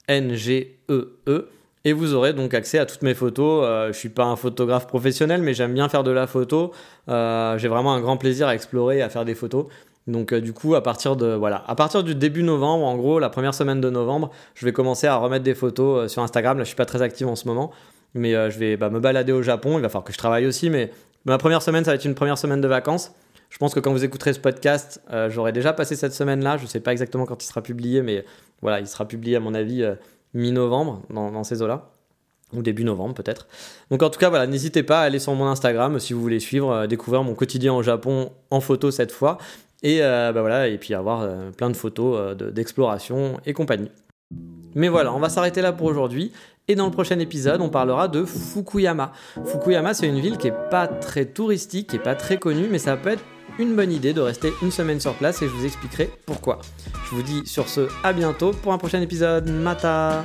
N-G-E-E. 0.08 1.16
-E, 1.26 1.44
et 1.86 1.92
vous 1.92 2.14
aurez 2.14 2.32
donc 2.32 2.54
accès 2.54 2.78
à 2.78 2.86
toutes 2.86 3.02
mes 3.02 3.14
photos. 3.14 3.62
Euh, 3.64 3.92
je 3.92 3.98
suis 3.98 4.08
pas 4.08 4.24
un 4.24 4.36
photographe 4.36 4.86
professionnel, 4.86 5.42
mais 5.42 5.52
j'aime 5.52 5.74
bien 5.74 5.88
faire 5.88 6.02
de 6.02 6.10
la 6.10 6.26
photo. 6.26 6.72
Euh, 7.08 7.58
j'ai 7.58 7.68
vraiment 7.68 7.92
un 7.92 8.00
grand 8.00 8.16
plaisir 8.16 8.48
à 8.48 8.54
explorer 8.54 8.98
et 8.98 9.02
à 9.02 9.10
faire 9.10 9.26
des 9.26 9.34
photos. 9.34 9.66
Donc 10.06 10.32
euh, 10.32 10.40
du 10.40 10.54
coup, 10.54 10.74
à 10.74 10.82
partir 10.82 11.16
de 11.16 11.34
voilà, 11.34 11.62
à 11.66 11.74
partir 11.74 12.02
du 12.02 12.14
début 12.14 12.42
novembre, 12.42 12.84
en 12.86 12.96
gros, 12.96 13.18
la 13.18 13.28
première 13.28 13.54
semaine 13.54 13.82
de 13.82 13.90
novembre, 13.90 14.30
je 14.54 14.64
vais 14.64 14.72
commencer 14.72 15.06
à 15.06 15.16
remettre 15.16 15.44
des 15.44 15.54
photos 15.54 16.10
sur 16.10 16.22
Instagram. 16.22 16.56
Là, 16.56 16.64
je 16.64 16.68
suis 16.68 16.76
pas 16.76 16.86
très 16.86 17.02
actif 17.02 17.26
en 17.26 17.36
ce 17.36 17.46
moment, 17.46 17.70
mais 18.14 18.32
je 18.50 18.58
vais 18.58 18.76
bah, 18.76 18.90
me 18.90 19.00
balader 19.00 19.32
au 19.32 19.42
Japon. 19.42 19.78
Il 19.78 19.82
va 19.82 19.88
falloir 19.88 20.04
que 20.04 20.12
je 20.12 20.18
travaille 20.18 20.46
aussi, 20.46 20.70
mais 20.70 20.90
ma 21.24 21.38
première 21.38 21.62
semaine, 21.62 21.84
ça 21.84 21.90
va 21.90 21.96
être 21.96 22.04
une 22.04 22.14
première 22.14 22.38
semaine 22.38 22.60
de 22.60 22.68
vacances. 22.68 23.12
Je 23.50 23.58
pense 23.58 23.74
que 23.74 23.80
quand 23.80 23.92
vous 23.92 24.04
écouterez 24.04 24.32
ce 24.32 24.40
podcast, 24.40 25.00
j'aurai 25.28 25.52
déjà 25.52 25.72
passé 25.72 25.96
cette 25.96 26.12
semaine-là. 26.12 26.56
Je 26.56 26.62
ne 26.62 26.68
sais 26.68 26.80
pas 26.80 26.92
exactement 26.92 27.24
quand 27.26 27.42
il 27.42 27.46
sera 27.46 27.62
publié, 27.62 28.02
mais 28.02 28.24
voilà, 28.62 28.80
il 28.80 28.86
sera 28.86 29.06
publié 29.06 29.36
à 29.36 29.40
mon 29.40 29.54
avis 29.54 29.84
mi-novembre, 30.34 31.02
dans, 31.10 31.44
ces 31.44 31.62
eaux-là 31.62 31.90
ou 32.52 32.62
début 32.62 32.84
novembre 32.84 33.14
peut-être. 33.14 33.48
Donc 33.90 34.02
en 34.02 34.10
tout 34.10 34.18
cas 34.18 34.28
voilà, 34.28 34.46
n'hésitez 34.46 34.82
pas 34.82 35.00
à 35.00 35.04
aller 35.04 35.18
sur 35.18 35.34
mon 35.34 35.46
Instagram 35.46 35.98
si 35.98 36.12
vous 36.12 36.20
voulez 36.20 36.40
suivre, 36.40 36.70
euh, 36.70 36.86
découvrir 36.86 37.22
mon 37.22 37.34
quotidien 37.34 37.72
au 37.72 37.82
Japon 37.82 38.30
en 38.50 38.60
photo 38.60 38.90
cette 38.90 39.12
fois 39.12 39.38
et 39.82 40.02
euh, 40.02 40.32
bah 40.32 40.40
voilà 40.40 40.68
et 40.68 40.78
puis 40.78 40.94
avoir 40.94 41.22
euh, 41.22 41.50
plein 41.50 41.70
de 41.70 41.76
photos 41.76 42.36
d'exploration 42.36 43.40
et 43.46 43.52
compagnie. 43.52 43.90
Mais 44.74 44.88
voilà, 44.88 45.12
on 45.14 45.20
va 45.20 45.28
s'arrêter 45.28 45.62
là 45.62 45.72
pour 45.72 45.86
aujourd'hui. 45.86 46.32
Et 46.66 46.76
dans 46.76 46.86
le 46.86 46.90
prochain 46.90 47.18
épisode, 47.18 47.60
on 47.60 47.68
parlera 47.68 48.08
de 48.08 48.24
Fukuyama. 48.24 49.12
Fukuyama, 49.44 49.92
c'est 49.92 50.08
une 50.08 50.20
ville 50.20 50.38
qui 50.38 50.46
est 50.46 50.70
pas 50.70 50.86
très 50.86 51.26
touristique, 51.26 51.90
qui 51.90 51.96
est 51.96 52.02
pas 52.02 52.14
très 52.14 52.38
connue, 52.38 52.68
mais 52.70 52.78
ça 52.78 52.96
peut 52.96 53.10
être 53.10 53.24
une 53.58 53.76
bonne 53.76 53.92
idée 53.92 54.14
de 54.14 54.22
rester 54.22 54.50
une 54.62 54.70
semaine 54.70 54.98
sur 54.98 55.12
place 55.12 55.42
et 55.42 55.46
je 55.46 55.52
vous 55.52 55.66
expliquerai 55.66 56.10
pourquoi. 56.24 56.60
Je 57.04 57.14
vous 57.14 57.22
dis 57.22 57.46
sur 57.46 57.68
ce 57.68 57.88
à 58.02 58.14
bientôt 58.14 58.52
pour 58.52 58.72
un 58.72 58.78
prochain 58.78 59.02
épisode. 59.02 59.46
Mata 59.50 60.24